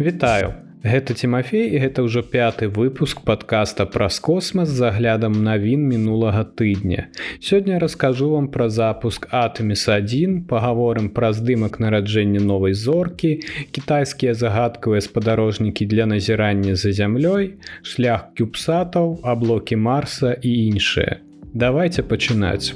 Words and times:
Вітаю. 0.00 0.54
Гэта 0.82 1.14
Тимофей 1.14 1.68
і 1.76 1.78
гэта 1.78 2.02
ўжо 2.02 2.26
пяты 2.26 2.66
выпуск 2.66 3.22
подкаста 3.22 3.86
праз 3.86 4.18
космас 4.18 4.66
з 4.66 4.82
заглядам 4.82 5.36
навін 5.46 5.84
мінулага 5.86 6.42
тыдня. 6.42 7.06
Сёння 7.38 7.78
раскажу 7.78 8.30
вам 8.34 8.48
пра 8.48 8.66
запуск 8.66 9.28
Атоміс1, 9.30 10.48
пагаворым 10.50 11.12
пра 11.14 11.30
здымак 11.30 11.78
нараджэння 11.78 12.42
новай 12.42 12.74
зоркі, 12.74 13.46
кітайскія 13.70 14.34
загадкавыя 14.34 15.00
спадарожнікі 15.00 15.86
для 15.86 16.06
назірання 16.06 16.74
за 16.74 16.90
зямлёй, 16.90 17.62
шлях 17.86 18.34
кюбсатаў, 18.34 19.22
аблокі 19.22 19.76
марса 19.76 20.34
і 20.34 20.50
іншыя. 20.72 21.22
Давайте 21.54 22.02
пачынаць. 22.02 22.74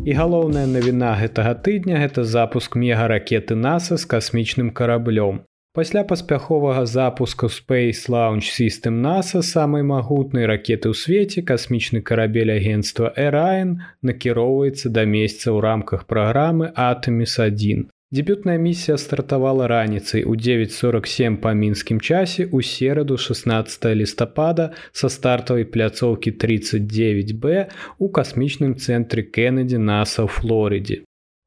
І 0.00 0.14
галоўная 0.16 0.64
навіна 0.64 1.12
гэтага 1.20 1.50
тыдня 1.64 1.98
гэта 2.00 2.22
запуск 2.24 2.76
мегаракеты 2.82 3.52
NASAа 3.52 4.00
з 4.00 4.08
касмічным 4.08 4.70
караблём. 4.72 5.44
Пасля 5.76 6.04
паспяховага 6.04 6.86
запуску 6.86 7.46
Space 7.46 8.08
Launch 8.08 8.48
System 8.48 9.04
NASAа 9.04 9.44
самай 9.44 9.84
магутнай 9.84 10.48
ракеты 10.48 10.88
ў 10.88 10.96
свеце 10.96 11.44
касмічны 11.44 12.00
карабель 12.00 12.48
агенства 12.56 13.12
Эрайн 13.12 13.84
накіроўваецца 14.00 14.88
да 14.88 15.04
месяца 15.04 15.52
ў 15.52 15.60
рамках 15.68 16.08
праграмы 16.08 16.72
Атоміс1. 16.72 17.92
Дебютная 18.12 18.58
місія 18.58 18.98
стартавала 18.98 19.66
раніцай 19.68 20.24
у 20.24 20.34
947 20.36 21.36
па 21.36 21.52
мінскім 21.54 22.00
часе 22.00 22.42
ў 22.42 22.58
сераду 22.66 23.14
16 23.14 23.86
лістапада 23.94 24.74
са 24.90 25.10
стартавай 25.14 25.62
пляцоўкі 25.62 26.32
39б 26.34 27.70
у 28.02 28.08
касмічным 28.10 28.74
цэнтры 28.74 29.22
Кеннеді 29.22 29.78
наса 29.78 30.26
ў 30.26 30.28
Флорыдзе. 30.40 30.98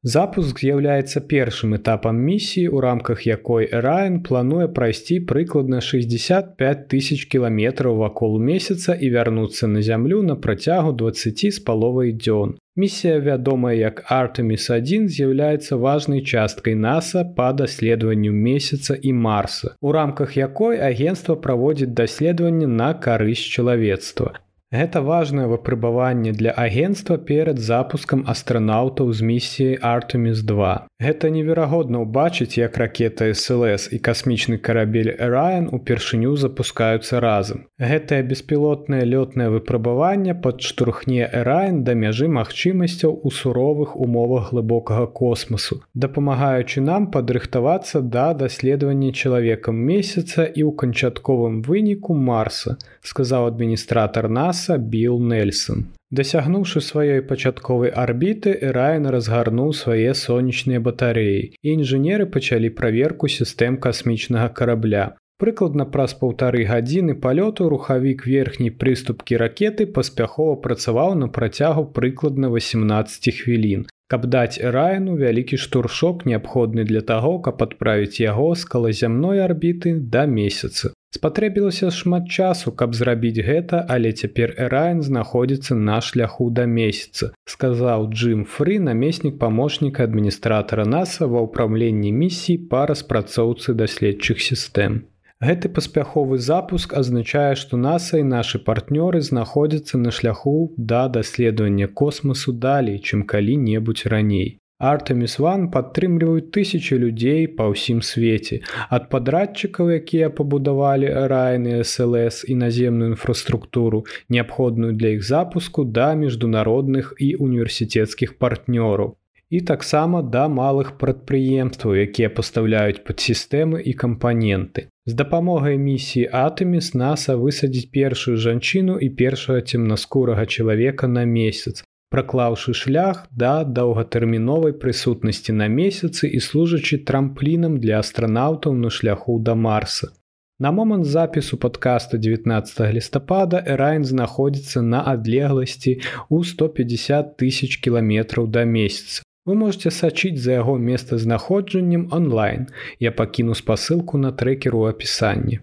Запуск 0.07 0.63
з'яўляецца 0.63 1.19
першым 1.27 1.75
этапам 1.75 2.23
місіі, 2.31 2.71
у 2.71 2.79
рамках 2.79 3.27
якой 3.27 3.67
Раін 3.67 4.23
плануе 4.23 4.71
прайсці 4.71 5.19
прыкладна 5.19 5.83
65 5.83 6.87
тысяч 6.87 7.27
кіламетраў 7.27 7.99
вакол 8.07 8.39
месяца 8.39 8.95
і 8.95 9.11
вярнуцца 9.11 9.67
на 9.67 9.83
зямлю 9.83 10.23
на 10.23 10.39
працягу 10.39 10.95
20 10.95 11.51
з 11.51 11.59
паловай 11.59 12.15
дзён. 12.15 12.55
Місія, 12.75 13.19
вядомая 13.19 13.75
як 13.77 13.99
Артеміс1 14.11 15.03
з'яўляецца 15.07 15.77
важнай 15.77 16.21
часткай 16.25 16.73
NASAа 16.73 17.21
па 17.37 17.51
даследаванню 17.53 18.31
месяца 18.33 18.97
і 18.97 19.13
марса, 19.13 19.75
у 19.81 19.91
рамках 19.91 20.33
якой 20.37 20.81
агенцтва 20.81 21.35
праводзіць 21.35 21.93
даследаванне 21.99 22.65
на 22.65 22.87
карысць 22.97 23.45
чалавецтва. 23.45 24.33
Гэта 24.73 25.01
важнае 25.05 25.45
выпрабаванне 25.45 26.31
для 26.33 26.49
агенства 26.49 27.17
перад 27.17 27.59
запускам 27.61 28.23
астранаўтаў 28.25 29.11
з 29.13 29.21
місіяй 29.21 29.75
Артеміс 29.89 30.39
2. 30.41 30.69
Гэта 30.97 31.29
неверагодна 31.29 32.01
ўбачыць, 32.01 32.57
як 32.57 32.79
ракета 32.81 33.27
СЛС 33.37 33.85
і 33.93 33.99
касмічны 34.07 34.57
карабель 34.57 35.11
Раен 35.19 35.67
упершыню 35.77 36.33
запускаюцца 36.41 37.21
разам. 37.21 37.69
Гэтае 37.77 38.23
беспілотнае 38.31 39.03
лётнае 39.05 39.51
выпрабаванне 39.53 40.33
падштурхне 40.33 41.29
Раен 41.29 41.83
да 41.85 41.93
мяжы 41.93 42.25
магчымасцяў 42.25 43.13
у 43.13 43.29
суровых 43.29 43.93
умовах 43.95 44.49
глыбокага 44.57 45.05
космосу, 45.05 45.83
дапамагаючы 45.93 46.81
нам 46.81 47.11
падрыхтавацца 47.13 48.01
да 48.01 48.33
даследавання 48.33 49.13
чалавекам 49.13 49.77
месяца 49.77 50.49
і 50.49 50.65
ў 50.65 50.73
канчатковым 50.73 51.61
выніку 51.61 52.17
марса, 52.17 52.79
сказаў 53.03 53.47
адміністратор 53.51 54.29
нас 54.29 54.53
наса 54.53 54.77
біл 54.77 55.19
Нельсон. 55.19 55.85
Дасягнуўшы 56.11 56.79
сваёй 56.81 57.21
пачатковай 57.21 57.89
арбіты, 57.89 58.53
Раін 58.75 59.09
разгарнуў 59.09 59.73
свае 59.73 60.13
сонечныя 60.13 60.79
батареі. 60.79 61.57
І 61.63 61.67
інжынеры 61.73 62.25
пачалі 62.25 62.69
праверку 62.69 63.27
сістэм 63.27 63.77
касмічнага 63.77 64.49
карабля. 64.49 65.17
Прыкладна 65.41 65.85
праз 65.89 66.13
паўтары 66.13 66.61
гадзіны 66.69 67.15
палёту 67.23 67.67
рухавік 67.73 68.27
верхняй 68.27 68.69
прыступкі 68.69 69.41
ракеты 69.41 69.89
паспяхова 69.89 70.55
працаваў 70.61 71.15
на 71.15 71.27
працягу 71.27 71.85
прыкладна 71.97 72.53
18 72.53 73.33
хвілін. 73.41 73.87
Каб 74.07 74.27
даць 74.29 74.61
Раіну 74.61 75.17
вялікі 75.17 75.57
штуршок 75.57 76.25
неабходны 76.29 76.85
для 76.85 77.01
таго, 77.01 77.39
каб 77.39 77.63
адправіць 77.63 78.21
яго 78.21 78.53
з 78.55 78.69
калазямной 78.69 79.41
арбіты 79.41 79.97
да 79.97 80.27
месяца. 80.29 80.93
Спатрэбілася 81.13 81.91
шмат 81.93 82.25
часу, 82.25 82.71
каб 82.73 82.95
зрабіць 82.97 83.45
гэта, 83.45 83.85
але 83.95 84.11
цяпер 84.11 84.55
Эрайн 84.57 85.03
знаходзіцца 85.05 85.75
на 85.77 85.99
шляху 86.01 86.47
да 86.49 86.65
месяца, 86.65 87.29
сказаў 87.45 88.07
Джим 88.09 88.41
Фры, 88.49 88.79
намеснік 88.81 89.37
памочніка 89.43 90.07
адміністратара 90.09 90.87
NASAа 90.89 91.29
ва 91.29 91.45
ўпраўленні 91.45 92.09
місій 92.17 92.57
па 92.71 92.87
распрацоўцы 92.89 93.77
даследчых 93.77 94.41
сістэм. 94.41 95.03
Гэты 95.43 95.69
паспяховы 95.75 96.41
запуск 96.41 96.97
азначае, 96.97 97.53
што 97.61 97.77
NASAа 97.77 98.25
і 98.25 98.27
нашы 98.33 98.63
партнёры 98.65 99.21
знаходзяцца 99.21 100.01
на 100.01 100.09
шляху 100.09 100.73
да 100.77 101.05
даследавання 101.13 101.93
космасу 101.93 102.57
далей, 102.57 102.97
чым 102.97 103.21
калі-небудзь 103.29 104.09
раней. 104.09 104.57
Артеміс 104.83 105.37
Ван 105.39 105.69
падтрымліваюць 105.71 106.51
тысячи 106.55 106.97
людзей 106.99 107.45
па 107.57 107.69
ўсім 107.71 108.01
свеце. 108.03 108.59
Ад 108.91 109.07
падрадчыкаў, 109.13 109.93
якія 109.95 110.27
пабудавалі 110.39 111.07
райны 111.31 111.79
СЛС 111.87 112.43
і 112.51 112.59
наземную 112.59 113.15
інфраструктуру, 113.15 114.03
неабходную 114.27 114.91
для 114.91 115.15
іх 115.15 115.23
запуску 115.23 115.87
да 115.87 116.11
міжнародных 116.19 117.15
і 117.15 117.35
універсітэцкіх 117.47 118.35
партнёраў. 118.43 119.15
І 119.53 119.61
таксама 119.61 120.19
да 120.35 120.43
малых 120.49 120.97
прадпрыемстваў, 120.97 121.95
якія 122.03 122.29
пастаўляюць 122.33 123.05
падсістэмы 123.07 123.79
і 123.85 123.93
кампаненты. 124.03 124.89
З 125.05 125.13
дапамогай 125.13 125.77
місіі 125.77 126.27
Атэміс 126.27 126.91
NASAа 126.97 127.39
высадзіць 127.39 127.91
першую 127.95 128.35
жанчыну 128.35 128.99
і 128.99 129.09
першага 129.23 129.61
цемнаскурага 129.61 130.45
чалавека 130.45 131.07
на 131.07 131.23
месяц, 131.23 131.83
праклаўшы 132.13 132.73
шлях 132.77 133.23
да 133.43 133.53
доўгатэрміновай 133.77 134.75
прысутнасці 134.81 135.55
на 135.61 135.67
месяцы 135.77 136.29
і 136.29 136.41
служачы 136.47 136.99
трамплінам 137.09 137.79
для 137.85 138.01
астранаўтаў 138.05 138.77
на 138.81 138.93
шляху 138.97 139.39
да 139.47 139.55
марса. 139.55 140.13
На 140.59 140.71
момант 140.71 141.05
запісу 141.05 141.57
падкаста 141.57 142.17
19 142.17 142.93
лістапада 142.93 143.63
Эрайн 143.75 144.05
знаходзіцца 144.05 144.85
на 144.93 145.01
адлегласці 145.13 145.97
ў 146.29 146.45
150 146.53 147.35
тысяч 147.41 147.81
кіламетраў 147.81 148.47
да 148.47 148.63
месяца. 148.63 149.25
Вы 149.45 149.55
можете 149.59 149.89
сачыць 149.91 150.39
за 150.39 150.61
яго 150.61 150.77
месцазнаходжаннем 150.77 152.07
онлайн. 152.11 152.69
Я 152.99 153.11
пакіну 153.11 153.57
спасылку 153.59 154.21
на 154.21 154.31
трекеру 154.31 154.85
ў 154.85 154.95
апісанні. 154.95 155.59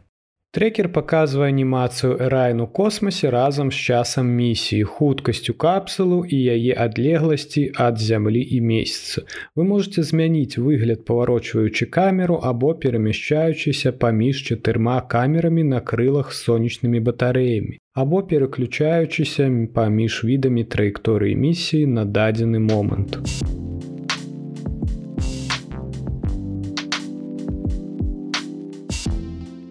Трекер 0.52 0.88
паказвае 0.90 1.48
анімацыю 1.52 2.16
Эрайну 2.26 2.64
космосе 2.66 3.30
разам 3.30 3.68
з 3.70 3.74
часам 3.74 4.30
місіі, 4.38 4.82
хуткасцю 4.82 5.54
капсулу 5.54 6.24
і 6.26 6.38
яе 6.54 6.74
адлегласці 6.84 7.62
ад 7.84 8.02
зямлі 8.02 8.42
і 8.56 8.58
месяца. 8.60 9.22
Вы 9.54 9.66
можете 9.68 10.02
змяніць 10.02 10.58
выгляд 10.58 11.04
паварочваючы 11.06 11.86
камеру 11.86 12.40
або 12.42 12.74
перамяшчаючыся 12.74 13.92
паміж 13.92 14.42
чатырма 14.50 14.98
камерамі 15.14 15.62
на 15.70 15.80
крылах 15.92 16.34
з 16.34 16.42
сонечнымі 16.50 16.98
батарэямі, 16.98 17.78
або 17.94 18.26
пераключаючыся 18.26 19.46
паміж 19.78 20.24
відамі 20.26 20.66
траекторыі 20.66 21.38
місіі 21.38 21.86
на 21.86 22.04
дадзены 22.04 22.58
момант. 22.58 23.22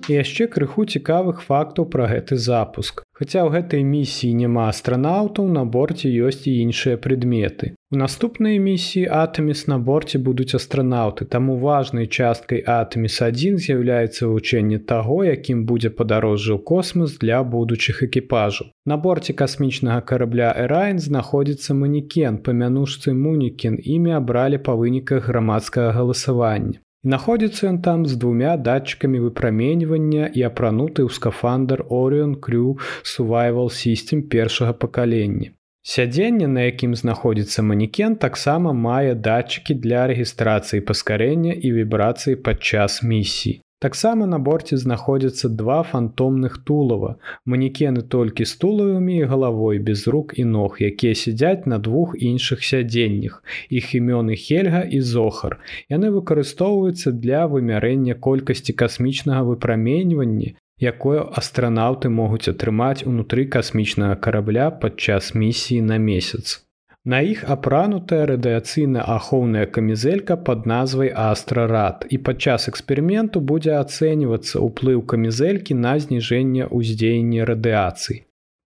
І 0.09 0.18
яшчэ 0.22 0.47
крыху 0.53 0.86
цікавых 0.86 1.44
фактаў 1.46 1.86
пра 1.94 2.09
гэты 2.12 2.36
запуск. 2.36 3.03
Хаця 3.20 3.44
ў 3.44 3.50
гэтай 3.56 3.84
місіі 3.84 4.31
няма 4.42 4.69
астранаўтаў, 4.72 5.48
на 5.51 5.66
борце 5.66 6.07
ёсць 6.07 6.48
і 6.48 6.56
іншыя 6.66 6.98
прадметы. 7.04 7.75
У 7.92 7.98
наступнай 8.01 8.60
місіі 8.63 9.10
Атоміс 9.19 9.68
на 9.68 9.78
борце 9.78 10.22
будуць 10.28 10.56
астранаўты, 10.60 11.25
таму 11.25 11.57
важнай 11.63 12.07
часткай 12.07 12.63
Атоміс1 12.63 13.60
з'яўляецца 13.66 14.30
вывучэнне 14.30 14.80
таго, 14.92 15.19
якім 15.28 15.66
будзе 15.69 15.89
падарожжа 16.01 16.54
ў 16.56 16.63
космос 16.72 17.18
для 17.22 17.44
будучых 17.44 18.04
экіпажаў. 18.07 18.72
На 18.86 18.98
борце 18.98 19.34
касмічнага 19.34 20.01
карабля 20.01 20.54
Эрайн 20.66 21.00
знаходзіцца 21.00 21.74
манекен, 21.74 22.38
памянушцы 22.45 23.13
Мунікен 23.13 23.81
імі 23.84 24.16
абралі 24.22 24.63
па 24.69 24.80
выніках 24.80 25.28
грамадскага 25.28 25.92
галасавання. 25.92 26.80
Находзіцца 27.04 27.68
ён 27.68 27.78
там 27.80 28.06
з 28.06 28.18
двумя 28.19 28.57
датчыкамі 28.60 29.19
выпраменьвання 29.24 30.28
і 30.36 30.42
апрануты 30.44 31.07
ў 31.07 31.10
скафандр 31.16 31.86
Orion 31.88 32.36
Crew 32.36 32.75
Survival 33.07 33.72
System 33.72 34.28
першага 34.28 34.74
пакалення. 34.74 35.56
Сядзенне, 35.80 36.48
на 36.48 36.68
якім 36.68 36.96
знаходзіцца 36.96 37.63
манекен, 37.63 38.19
таксама 38.19 38.74
мае 38.75 39.16
датчыкі 39.16 39.80
для 39.80 40.12
рэгістрацыі 40.12 40.84
паскарэння 40.84 41.56
і 41.56 41.72
вібрацыі 41.72 42.36
падчас 42.36 43.00
місіі. 43.04 43.62
Таксама 43.80 44.26
на 44.28 44.40
борце 44.40 44.78
знаходзяцца 44.78 45.50
два 45.50 45.84
фантомных 45.84 46.58
тулава. 46.68 47.16
Манекены 47.46 48.02
толькі 48.02 48.44
з 48.44 48.58
тулавымі 48.60 49.16
і 49.24 49.30
галавой 49.31 49.80
без 49.80 50.04
рук 50.08 50.34
і 50.36 50.44
ног, 50.52 50.76
якія 50.84 51.16
сядзяць 51.16 51.64
на 51.64 51.80
двух 51.80 52.16
іншых 52.20 52.60
сядзеннях. 52.60 53.40
Іх 53.72 53.96
імёны 53.96 54.36
Хельга 54.36 54.84
і 54.84 55.00
Зохар. 55.00 55.60
Яны 55.88 56.12
выкарыстоўваюцца 56.12 57.16
для 57.16 57.48
вымярэння 57.48 58.20
колькасці 58.20 58.76
касмічнага 58.76 59.48
выпраменьвання, 59.48 60.60
якое 60.80 61.24
астранаўты 61.24 62.12
могуць 62.12 62.52
атрымаць 62.52 63.08
унутры 63.08 63.48
касмічнага 63.48 64.20
карабля 64.20 64.72
падчас 64.72 65.32
місіі 65.36 65.88
на 65.88 65.98
месяц. 65.98 66.69
На 67.06 67.22
іх 67.24 67.44
апранутая 67.48 68.25
радыяцыйна 68.28 69.04
ахоўная 69.07 69.66
камізэлька 69.75 70.36
пад 70.48 70.66
назвай 70.68 71.12
астрарад 71.16 72.04
і 72.10 72.18
падчас 72.30 72.68
эксперыменту 72.72 73.40
будзе 73.40 73.78
ацэньвацца 73.80 74.60
ўплыў 74.60 75.06
камізэлькі 75.13 75.78
на 75.80 75.94
зніжэнне 76.06 76.68
ўздзеяння 76.68 77.48
радыяцыі. 77.48 78.25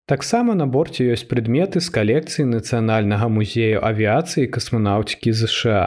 Таксама 0.09 0.55
на 0.57 0.65
борце 0.65 1.05
ёсць 1.13 1.29
прадметы 1.29 1.79
з 1.79 1.93
калекцыі 1.93 2.49
нацыянальнага 2.49 3.29
музею 3.29 3.85
авіяцыі 3.85 4.49
касманаўцікі 4.55 5.31
ЗША. 5.31 5.83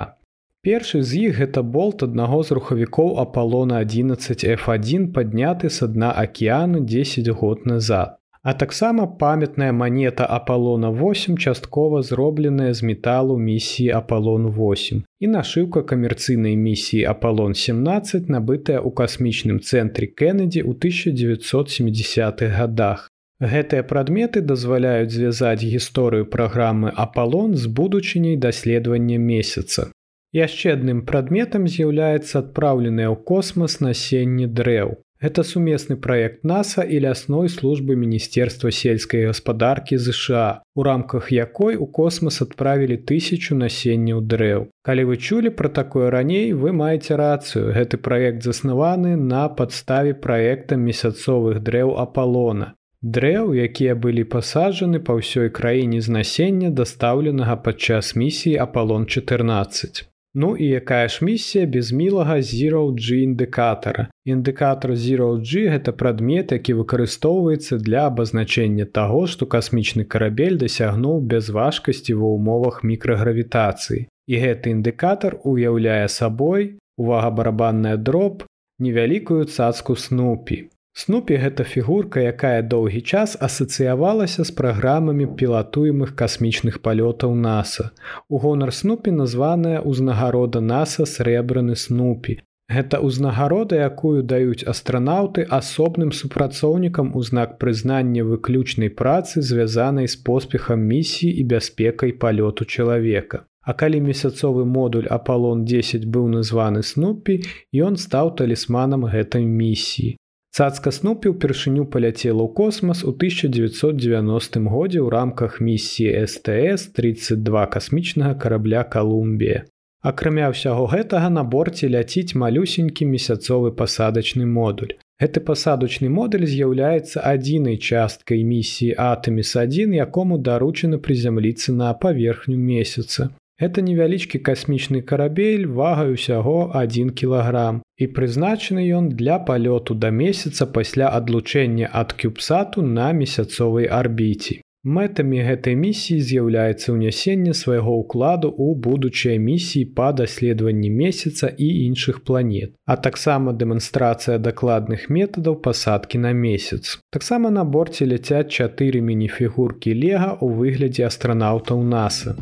Першы 0.62 1.02
з 1.02 1.26
іх 1.26 1.42
гэта 1.42 1.62
болт 1.62 2.06
аднаго 2.06 2.42
з 2.46 2.54
рухавікоў 2.58 3.18
апалона 3.22 3.82
11 3.82 4.46
F1 4.54 5.10
падняты 5.18 5.70
са 5.70 5.90
дна 5.90 6.14
акеану 6.14 6.80
10 6.94 7.28
год 7.42 7.66
назад 7.66 8.16
а 8.46 8.54
таксама 8.54 9.06
памятная 9.06 9.72
манета 9.72 10.24
апалона 10.24 10.90
8 10.90 11.36
часткова 11.36 12.02
зробленая 12.02 12.74
з 12.74 12.82
металу 12.82 13.38
місіі 13.38 13.90
апалон 13.90 14.46
8 14.54 15.02
і 15.20 15.26
нашыўка 15.26 15.82
камерцыйнай 15.82 16.54
місіі 16.56 17.02
апалон 17.10 17.54
17 17.58 18.28
набытая 18.30 18.78
ў 18.78 18.94
касмічным 19.00 19.58
цэнтры 19.58 20.06
кеннеді 20.06 20.62
ў 20.62 20.78
1970-х 20.78 22.54
годах. 22.58 23.10
Гэтыя 23.42 23.82
прадметы 23.82 24.40
дазваляюць 24.40 25.10
звязаць 25.10 25.66
гісторыю 25.66 26.30
праграмы 26.30 26.94
апалон 26.94 27.58
з 27.58 27.66
будучыняй 27.66 28.36
даследавання 28.36 29.18
месяца. 29.18 29.90
Яшчэ 30.30 30.78
адным 30.78 31.02
прадметам 31.02 31.66
з'яўляецца 31.66 32.46
адпраўленае 32.46 33.10
ў 33.10 33.18
космас 33.26 33.80
насенне 33.82 34.46
дрэў 34.46 34.94
Это 35.18 35.42
сумесны 35.42 35.96
праект 35.96 36.44
NASAа 36.44 36.84
і 36.84 37.00
лясной 37.00 37.48
службы 37.48 37.96
міністерства 37.96 38.70
сельскай 38.70 39.24
гаспадаркі 39.26 39.96
ЗША, 39.96 40.60
у 40.74 40.82
рамках 40.82 41.32
якой 41.32 41.76
у 41.76 41.86
космас 41.86 42.42
адправілі 42.44 43.00
тысячу 43.00 43.56
насенняў 43.56 44.20
дрэў. 44.20 44.68
Калі 44.84 45.04
вы 45.08 45.16
чулі 45.16 45.50
пра 45.56 45.68
такое 45.68 46.10
раней, 46.10 46.52
вы 46.52 46.72
маеце 46.72 47.16
рацыю. 47.16 47.72
Гэты 47.72 47.96
праект 47.96 48.42
заснаваны 48.44 49.16
на 49.16 49.48
падставе 49.48 50.12
праекта 50.12 50.76
месяцовых 50.76 51.64
дрэў 51.64 51.96
апалона. 51.96 52.74
Дрэў, 53.00 53.54
якія 53.54 53.94
былі 53.94 54.24
пасаджаны 54.24 55.00
па 55.00 55.16
ўсёй 55.16 55.48
краіне 55.48 56.00
з 56.04 56.12
насення 56.12 56.68
дастаўленага 56.70 57.56
падчас 57.56 58.16
місіі 58.16 58.60
апалон 58.60 59.06
14. 59.06 60.04
Ну 60.38 60.56
і 60.56 60.66
якая 60.66 61.08
ж 61.08 61.24
місія 61.24 61.66
без 61.66 61.92
мілага 61.92 62.34
ZeroG 62.44 63.24
індыкатара. 63.24 64.12
Індыкатор 64.28 64.92
ZeroG 64.92 65.72
гэта 65.72 65.96
прадмет, 65.96 66.52
які 66.52 66.76
выкарыстоўваецца 66.76 67.80
для 67.80 68.04
абазначэння 68.12 68.84
таго, 68.84 69.24
што 69.32 69.48
касмічны 69.48 70.04
карабель 70.04 70.60
дасягнуў 70.60 71.24
без 71.24 71.48
важкасці 71.48 72.20
ва 72.20 72.36
ўмовах 72.36 72.84
мікрагравітацыі. 72.84 74.12
І 74.28 74.34
гэты 74.44 74.76
індыкатар 74.76 75.40
уяўляе 75.40 76.04
сабой, 76.12 76.76
увага 77.00 77.32
барабанная 77.32 77.96
дроб, 77.96 78.44
невялікую 78.78 79.48
цацку 79.48 79.96
снупі. 79.96 80.68
Снупі 80.96 81.36
гэта 81.36 81.64
фігурка, 81.68 82.20
якая 82.24 82.62
доўгі 82.64 83.00
час 83.04 83.36
асацыявалася 83.46 84.44
з 84.48 84.52
праграмамі 84.60 85.26
пілатуемых 85.40 86.14
касмічных 86.16 86.78
палётаў 86.86 87.34
NASAа. 87.36 87.92
У 88.32 88.40
гонар 88.44 88.72
снупі 88.72 89.12
названая 89.12 89.84
ўзнагарода 89.84 90.64
NASAа 90.64 91.04
срэбраны 91.04 91.76
снупі. 91.76 92.38
Гэта 92.72 93.02
ўзнагарода, 93.04 93.76
якую 93.76 94.24
даюць 94.32 94.64
астранаўты 94.64 95.44
асобным 95.60 96.16
супрацоўнікам 96.16 97.12
у 97.12 97.20
знак 97.28 97.58
прызнання 97.60 98.24
выключнай 98.24 98.88
працы, 98.88 99.44
звязанай 99.44 100.08
з 100.08 100.16
поспехам 100.16 100.80
місіі 100.80 101.30
і 101.30 101.48
бяспекай 101.52 102.16
палёту 102.24 102.64
чалавека. 102.64 103.44
А 103.60 103.74
калі 103.76 104.00
месяцовы 104.00 104.64
модуль 104.64 105.12
Апалон 105.12 105.68
10 105.68 106.08
быў 106.08 106.32
названы 106.32 106.82
снупі, 106.82 107.42
ён 107.74 108.00
стаў 108.00 108.32
талісманам 108.40 109.04
гэтай 109.04 109.44
місіі. 109.44 110.16
Цацка 110.56 110.88
снупі 110.88 111.34
ўпершыню 111.36 111.82
паляцела 111.92 112.40
ў 112.40 112.48
космас 112.56 113.04
у 113.04 113.12
1990 113.12 114.62
годзе 114.72 115.04
ў 115.04 115.12
рамках 115.12 115.60
місіі 115.60 116.24
СТС-32 116.24 117.64
касмічнага 117.74 118.32
карабля 118.40 118.80
Калумбія. 118.88 119.68
Акрамя 120.00 120.48
ўсяго 120.48 120.88
гэтага 120.88 121.28
на 121.28 121.44
борце 121.44 121.92
ляціць 121.92 122.32
малюсенькі 122.40 123.04
месяцовы 123.04 123.76
пасадачны 123.76 124.48
модуль. 124.48 124.96
Гэты 125.20 125.44
пасадачны 125.44 126.08
модуль 126.08 126.48
з'яўляецца 126.48 127.20
адзінай 127.20 127.76
часткай 127.76 128.40
місіі 128.40 128.96
Атоміс-1, 128.96 129.92
якому 129.92 130.40
даручана 130.40 130.96
прызямліцца 130.96 131.76
на 131.76 131.92
паверхню 131.92 132.56
месяца. 132.56 133.28
Это 133.58 133.80
невялічкі 133.80 134.38
касмічны 134.46 135.00
карабель 135.00 135.64
вагай 135.66 136.12
усяго 136.12 136.56
1 136.76 137.10
кілаграм 137.16 137.80
і 137.96 138.06
прызначаны 138.16 138.84
ён 138.98 139.08
для 139.16 139.38
палёту 139.38 139.96
да 139.96 140.10
месяца 140.12 140.66
пасля 140.66 141.08
адлучэння 141.08 141.88
ад 142.00 142.12
кюбсату 142.12 142.82
на 142.82 143.12
месяцовай 143.16 143.88
арбіце. 143.88 144.60
Мэтамі 144.96 145.40
гэтай 145.46 145.74
місіі 145.74 146.20
з'яўляецца 146.26 146.92
ўнясенне 146.92 147.54
свайго 147.60 147.96
ўкладу 148.02 148.52
ў 148.52 148.76
будучыя 148.88 149.40
місіі 149.40 149.88
па 149.96 150.12
даследаванні 150.12 150.92
месяца 150.92 151.48
і 151.48 151.70
іншых 151.86 152.20
планет, 152.28 152.76
а 152.84 153.00
таксама 153.08 153.56
дэманстрацыя 153.56 154.36
дакладных 154.36 155.08
метадаў 155.08 155.56
пасадкі 155.64 156.20
на 156.28 156.36
месяц. 156.44 157.00
Таксама 157.10 157.50
на 157.50 157.64
борце 157.64 158.04
ляцяць 158.04 158.52
чатыры 158.52 159.00
мініфігуркі 159.00 159.96
лега 160.04 160.30
ў 160.44 160.60
выглядзе 160.60 161.08
астранаўтаў 161.08 161.82
NASAа. 161.96 162.36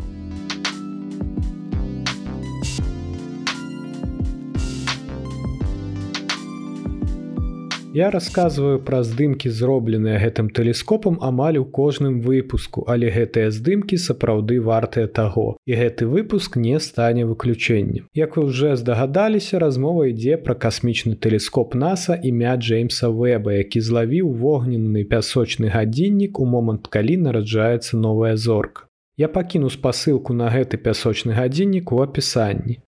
Я 7.95 8.11
расказваю 8.11 8.81
пра 8.83 9.05
здымкі 9.07 9.51
зробленыя 9.55 10.19
гэтым 10.19 10.49
тэлескопам 10.51 11.19
амаль 11.23 11.59
у 11.61 11.65
кожным 11.65 12.17
выпуску, 12.25 12.83
але 12.91 13.07
гэтыя 13.17 13.53
здымкі 13.55 13.95
сапраўды 14.05 14.57
вартыя 14.59 15.07
таго. 15.07 15.45
І 15.63 15.79
гэты 15.79 16.09
выпуск 16.11 16.57
не 16.59 16.81
стане 16.81 17.23
выключэннем. 17.23 18.09
Як 18.11 18.35
вы 18.37 18.51
ўжо 18.51 18.75
здагадаліся, 18.75 19.63
размова 19.63 20.11
ідзе 20.11 20.43
пра 20.43 20.59
касмічны 20.59 21.15
тэлескоп 21.15 21.79
NASAа 21.79 22.19
імя 22.19 22.57
Джеймса 22.59 23.15
Вэба, 23.15 23.55
які 23.63 23.79
злавіў 23.79 24.35
вогненны 24.43 25.07
пясочны 25.07 25.71
гадзіннік 25.71 26.43
у 26.43 26.49
момант, 26.51 26.91
калі 26.91 27.15
нараджаецца 27.29 27.95
новая 27.95 28.35
зорка. 28.35 28.91
Я 29.17 29.31
пакіну 29.31 29.71
спасылку 29.71 30.35
на 30.35 30.51
гэты 30.51 30.83
пясочны 30.83 31.39
гадзіннік 31.39 31.95
у 31.95 32.03
апісанні. 32.03 32.83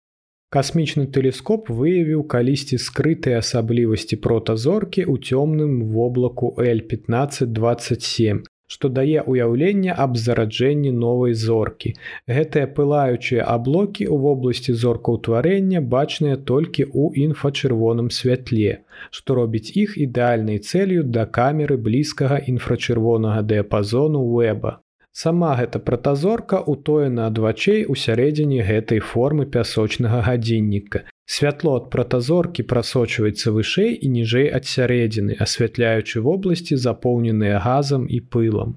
Касмічны 0.54 1.04
тэлескоп 1.14 1.68
выявіў 1.76 2.20
калісьці 2.32 2.76
скрытыя 2.82 3.38
асаблівасці 3.42 4.18
протазоркі 4.26 5.02
ў 5.02 5.14
цёмным 5.30 5.72
воблаку 5.94 6.50
L1527, 6.64 8.44
што 8.74 8.90
дае 8.98 9.24
ўяўленне 9.32 9.96
аб 10.04 10.14
зараджэнні 10.26 10.92
новай 11.00 11.34
зоркі. 11.40 11.92
Гэтыя 12.36 12.70
пылаючыя 12.76 13.48
аблокі 13.56 14.06
ў 14.06 14.20
вобласці 14.26 14.76
зоркаўтварэння 14.84 15.82
бачныя 15.96 16.38
толькі 16.52 16.86
ў 16.86 17.26
інфачырвоным 17.26 18.14
святле, 18.20 18.78
што 19.10 19.40
робіць 19.42 19.74
іх 19.74 19.98
ідэальнай 20.06 20.62
цэлью 20.62 21.02
да 21.18 21.26
камеры 21.26 21.82
блізкага 21.90 22.38
інфрачырвонага 22.54 23.42
дыяпазону 23.42 24.22
веба. 24.38 24.78
Сама 25.14 25.54
гэта 25.54 25.78
пратазорка 25.78 26.58
утоена 26.58 27.26
ад 27.30 27.36
вачэй 27.42 27.84
у 27.86 27.94
сярэдзіне 28.04 28.64
гэтай 28.66 28.98
формы 28.98 29.46
пясочнага 29.46 30.22
гадзінніка. 30.26 31.04
Святло 31.34 31.76
ад 31.80 31.86
пратазоркі 31.92 32.64
прасочваецца 32.72 33.52
вышэй 33.54 33.94
і 33.94 34.10
ніжэй 34.16 34.50
ад 34.58 34.66
сярэдзіны, 34.72 35.38
асвятляючы 35.46 36.20
вобласці 36.26 36.80
запоўненыя 36.86 37.62
газам 37.62 38.10
і 38.10 38.20
пылам. 38.34 38.76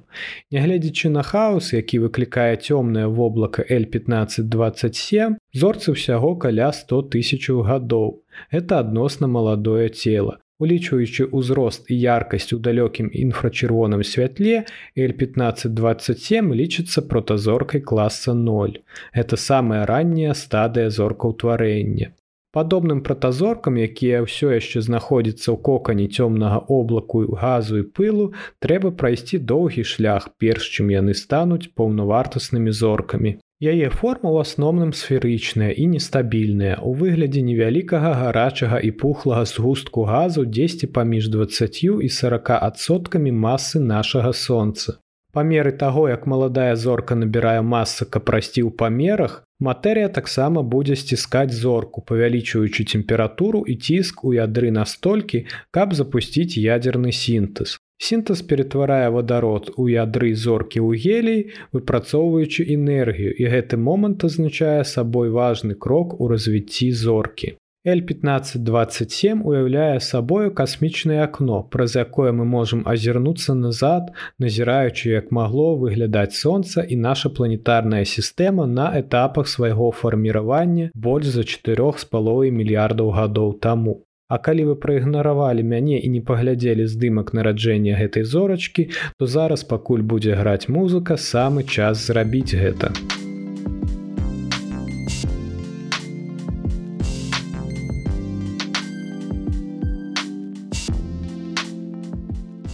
Нягледзячы 0.54 1.10
на 1.18 1.26
хаос, 1.26 1.74
які 1.74 2.06
выклікае 2.06 2.54
цёмнае 2.56 3.10
воблака 3.10 3.66
L1527, 3.66 5.42
зорцы 5.58 5.98
ўсяго 5.98 6.36
каля 6.38 6.70
100 6.70 7.02
тысячаў 7.18 7.66
гадоў. 7.66 8.22
Это 8.54 8.78
адносна 8.86 9.26
маладое 9.28 9.90
цело. 9.90 10.38
Улічваючы 10.58 11.30
ўзрост 11.38 11.92
і 11.94 11.96
яркасць 12.02 12.50
у 12.56 12.58
далёкім 12.58 13.10
інфрачырвоным 13.14 14.02
святле, 14.02 14.66
L1527 14.98 16.50
лічыцца 16.62 17.06
протазоркай 17.06 17.82
класа 17.82 18.34
0. 18.34 18.82
Гэта 19.14 19.38
самая 19.38 19.86
ранняя 19.86 20.34
стадыя 20.34 20.90
зоркаўтварэння. 20.90 22.10
Падобным 22.58 23.04
пратазоркам, 23.06 23.78
якія 23.78 24.26
ўсё 24.26 24.50
яшчэ 24.58 24.82
знаходзяцца 24.82 25.54
ў 25.54 25.58
кокані 25.62 26.10
цёмнага 26.10 26.66
облаку 26.74 27.22
газу 27.38 27.78
і 27.84 27.86
пылу, 27.94 28.34
трэба 28.58 28.98
прайсці 28.98 29.38
доўгі 29.38 29.86
шлях, 29.86 30.34
перш 30.42 30.74
чым 30.74 30.90
яны 30.90 31.14
стануць 31.14 31.70
паўнавартаснымі 31.78 32.74
зоркамі. 32.74 33.38
Яе 33.58 33.90
форма 33.90 34.30
ў 34.30 34.46
асноўным 34.46 34.90
сферычная 34.94 35.74
і 35.74 35.88
нестабільная 35.90 36.76
у 36.78 36.92
выглядзе 36.98 37.42
невялікага 37.42 38.12
гарачага 38.20 38.78
і 38.78 38.92
пухлага 39.02 39.46
згустку 39.50 40.04
газу 40.06 40.44
дзесьці 40.46 40.90
паміж 40.94 41.30
20 41.34 41.80
і 42.06 42.10
40 42.18 42.52
адсоткамі 42.54 43.34
масы 43.34 43.82
нашага 43.82 44.34
сонца. 44.34 45.02
Па 45.34 45.42
меры 45.42 45.72
таго, 45.74 46.06
як 46.10 46.30
маладая 46.30 46.76
зорка 46.76 47.18
набірае 47.18 47.66
маса, 47.66 48.06
каб 48.06 48.30
прасці 48.30 48.62
ў 48.62 48.78
памерах, 48.78 49.42
матэрыя 49.58 50.14
таксама 50.14 50.62
будзе 50.62 50.94
сціскаць 50.94 51.50
зорку, 51.50 52.06
павялічваючы 52.06 52.86
тэмпературу 52.94 53.66
і 53.66 53.74
ціск 53.82 54.22
у 54.22 54.38
ядры 54.38 54.70
настолькі, 54.70 55.46
каб 55.74 55.98
запусціць 55.98 56.62
ядерны 56.62 57.10
сінтэз. 57.10 57.82
Сінтез 57.98 58.42
ператварае 58.50 59.10
вадарод 59.10 59.72
у 59.76 59.88
ядры 59.90 60.34
зоркі 60.38 60.82
ў 60.86 61.02
гелій, 61.02 61.42
выпрацоўваючы 61.74 62.66
энергію, 62.76 63.34
і 63.34 63.50
гэты 63.54 63.78
момант 63.78 64.24
азначае 64.24 64.84
сабой 64.86 65.34
важны 65.34 65.74
крок 65.74 66.20
у 66.22 66.28
развіцці 66.30 66.92
зоркі. 66.94 67.58
L1527 67.88 69.42
уяўляе 69.48 70.00
сабою 70.04 70.52
касмічнае 70.52 71.20
акно, 71.24 71.60
праз 71.76 71.96
якое 71.96 72.34
мы 72.36 72.46
можам 72.46 72.82
азірнуцца 72.94 73.56
назад, 73.56 74.10
назіраючы, 74.44 75.10
як 75.14 75.32
магло 75.32 75.70
выглядаць 75.84 76.36
сонца 76.36 76.84
і 76.84 76.98
наша 77.00 77.30
планетарная 77.30 78.04
сістэма 78.04 78.68
на 78.68 78.90
этапах 79.00 79.48
свайго 79.48 79.92
фарміравання 79.92 80.92
больш 80.94 81.32
за 81.38 81.44
4 81.44 81.94
з 81.98 82.12
паловай 82.12 82.52
мільярдаў 82.52 83.16
гадоў 83.22 83.56
таму. 83.68 84.04
А 84.28 84.38
калі 84.44 84.64
вы 84.68 84.74
праігнаравалі 84.84 85.64
мяне 85.64 85.98
і 86.04 86.08
не 86.12 86.20
паглядзелі 86.20 86.84
здымак 86.92 87.32
нараджэння 87.38 87.96
гэтай 87.96 88.28
зорачкі, 88.28 88.84
то 89.16 89.24
зараз 89.24 89.64
пакуль 89.64 90.04
будзе 90.04 90.36
граць 90.36 90.68
музыка, 90.68 91.16
самы 91.16 91.64
час 91.64 92.04
зрабіць 92.12 92.52
гэта. 92.52 92.92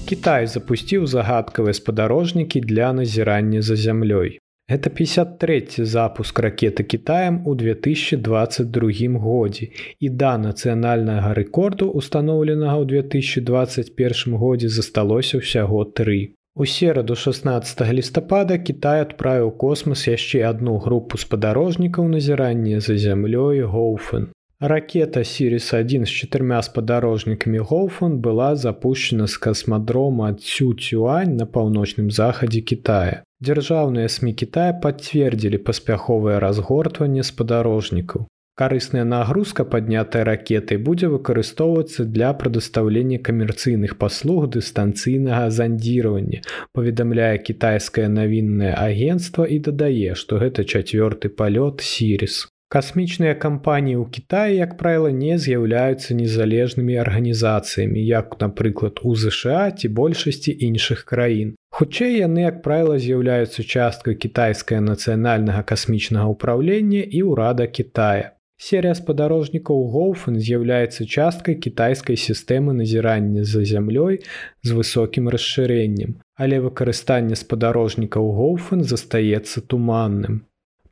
Кітай 0.09 0.49
запусціў 0.49 1.05
загадкавыя 1.05 1.77
спадарожнікі 1.77 2.65
для 2.65 2.89
назірання 2.97 3.61
за 3.61 3.77
зямлёй. 3.77 4.42
Гэта 4.71 4.89
53 4.89 5.83
запуск 5.83 6.39
ракеты 6.39 6.83
Китаем 6.83 7.41
у 7.45 7.53
2022 7.53 9.19
годзе 9.19 9.67
і 9.99 10.09
да 10.09 10.37
нацыянальнага 10.37 11.33
рэкорду 11.35 11.89
установленага 11.91 12.79
ў 12.79 13.03
2021 13.03 14.37
годзе 14.39 14.69
засталося 14.69 15.43
ўсяго 15.43 15.83
тры. 15.83 16.35
У 16.55 16.65
сераду 16.65 17.15
16 17.15 17.83
лістапада 17.91 18.57
Кітай 18.57 19.03
адправіў 19.03 19.51
космас 19.57 20.07
яшчэ 20.07 20.47
адну 20.47 20.77
групу 20.79 21.17
спадарожнікаў 21.17 22.07
назірання 22.07 22.79
за 22.79 22.95
зямлёй 22.95 23.67
Гоуфен. 23.67 24.31
Ракета 24.65 25.19
Сіріс-1 25.27 26.05
з 26.05 26.09
чатырма 26.09 26.61
спадарожнікамі 26.63 27.59
Гоуфан 27.67 28.13
была 28.23 28.55
запущена 28.55 29.27
з 29.27 29.37
касмадрома 29.37 30.33
Цю-Цюань 30.39 31.35
на 31.35 31.45
паўночным 31.45 32.07
захадзе 32.07 32.61
Китая. 32.61 33.27
Дзяржаўныя 33.43 34.07
СМі 34.07 34.31
Китая 34.31 34.71
пацвердзілі 34.71 35.59
паспяховае 35.67 36.39
разгортванне 36.39 37.27
спадарожнікаў. 37.27 38.23
Карысная 38.55 39.03
нагрузка 39.03 39.65
паднятай 39.67 40.23
ракетай 40.23 40.79
будзе 40.79 41.11
выкарыстоўвацца 41.11 42.07
для 42.07 42.31
прадастаўлення 42.31 43.19
камерцыйных 43.19 43.97
паслуг 43.99 44.47
дыстанцыйнага 44.55 45.51
зандзіравання, 45.51 46.39
паведамляе 46.71 47.35
кітайскае 47.51 48.07
навіннае 48.07 48.71
агенцтва 48.79 49.43
і 49.43 49.59
дадае, 49.59 50.15
што 50.15 50.39
гэта 50.39 50.63
чацвёрты 50.63 51.27
палёт 51.27 51.83
Сірис. 51.83 52.52
Касмічныя 52.73 53.37
кампаніі 53.37 54.01
ў 54.01 54.05
Кіаі, 54.09 54.53
як 54.57 54.71
правіла, 54.77 55.09
не 55.13 55.37
з'яўляюцца 55.37 56.15
незалежнымі 56.17 56.95
арганізацыямі, 57.05 58.01
як, 58.01 58.33
напрыклад, 58.41 58.97
у 59.05 59.13
ЗША 59.13 59.69
ці 59.77 59.89
большасці 59.99 60.55
іншых 60.67 61.03
краін. 61.05 61.51
Хутчэй 61.69 62.17
яны, 62.25 62.49
як 62.49 62.63
правіла, 62.65 62.97
з'яўляюцца 62.97 63.61
часткай 63.61 64.17
кітайскае 64.17 64.79
нацыянальнага 64.81 65.61
касмічнага 65.69 66.33
ўправлення 66.33 67.03
і 67.05 67.21
ўрада 67.29 67.67
Китая. 67.69 68.33
Серія 68.57 68.95
спадарожнікаў 68.97 69.85
Гоуфен 69.93 70.39
з'яўляецца 70.41 71.05
часткай 71.05 71.59
кітайскай 71.61 72.17
сістэмы 72.17 72.73
назірання 72.73 73.45
за 73.45 73.61
зямлёй 73.69 74.17
з 74.65 74.73
высокім 74.73 75.29
расшырэннем, 75.29 76.17
але 76.33 76.57
выкарыстанне 76.57 77.37
спадарожнікаў 77.37 78.33
Гоуфен 78.39 78.81
застаецца 78.81 79.61
туманным. 79.61 80.41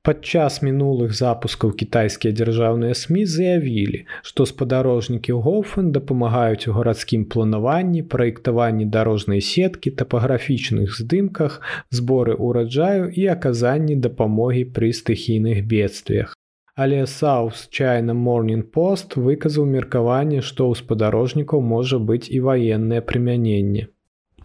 Падчас 0.07 0.55
мінулых 0.65 1.11
запускаў 1.13 1.71
кітайскія 1.79 2.33
дзяржаўныя 2.37 2.93
СМі 2.99 3.25
заявілі, 3.33 3.99
што 4.29 4.47
спадарожнікі 4.51 5.35
Гофен 5.47 5.91
дапамагаюць 5.97 6.65
у 6.71 6.73
гарадскім 6.77 7.25
планаванні, 7.35 8.01
праектаванні 8.13 8.87
дарожнай 8.95 9.45
сеткі, 9.49 9.93
тапаграфічных 10.01 10.97
здымках, 10.97 11.61
зборы 11.99 12.33
ўраджаю 12.49 13.13
і 13.13 13.29
аказанні 13.35 14.01
дапамогі 14.07 14.65
пры 14.73 14.89
стыхійных 15.03 15.61
бедствиях. 15.69 16.33
Але 16.73 17.05
Саус 17.05 17.67
Чайна 17.69 18.17
Morning 18.17 18.65
Пост 18.65 19.13
выказаў 19.29 19.69
меркаванне, 19.69 20.41
што 20.41 20.65
ў 20.65 20.81
спадарожнікаў 20.81 21.61
можа 21.61 22.01
быць 22.11 22.25
і 22.25 22.41
ваеннае 22.49 23.05
прымяненне 23.05 23.91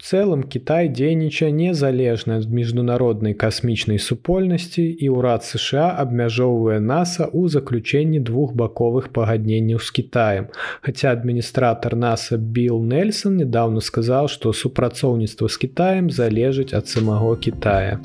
цэлым 0.01 0.43
Кітай 0.43 0.89
дзейнічае 0.93 1.51
незалежна 1.51 2.37
ад 2.41 2.51
міжнароднай 2.53 3.33
касмічнай 3.33 3.99
супольнасці 3.99 4.85
і 4.85 5.09
ўрад 5.15 5.43
США 5.47 5.89
абмяжоўвае 6.03 6.79
NASAа 6.79 7.27
ў 7.33 7.49
заключэнні 7.57 8.21
двухбаковых 8.21 9.09
пагадненняў 9.15 9.81
з 9.81 9.89
Китаем. 9.99 10.49
Хаця 10.81 11.11
адміністратор 11.17 11.97
NASAа 11.97 12.37
Билл 12.37 12.83
Нельсон 12.83 13.41
нядаўна 13.41 13.81
сказаў, 13.81 14.29
што 14.29 14.53
супрацоўніцтва 14.53 15.49
з 15.49 15.57
Китаем 15.65 16.11
залежыць 16.13 16.73
ад 16.73 16.87
самого 16.87 17.35
Китая. 17.35 17.97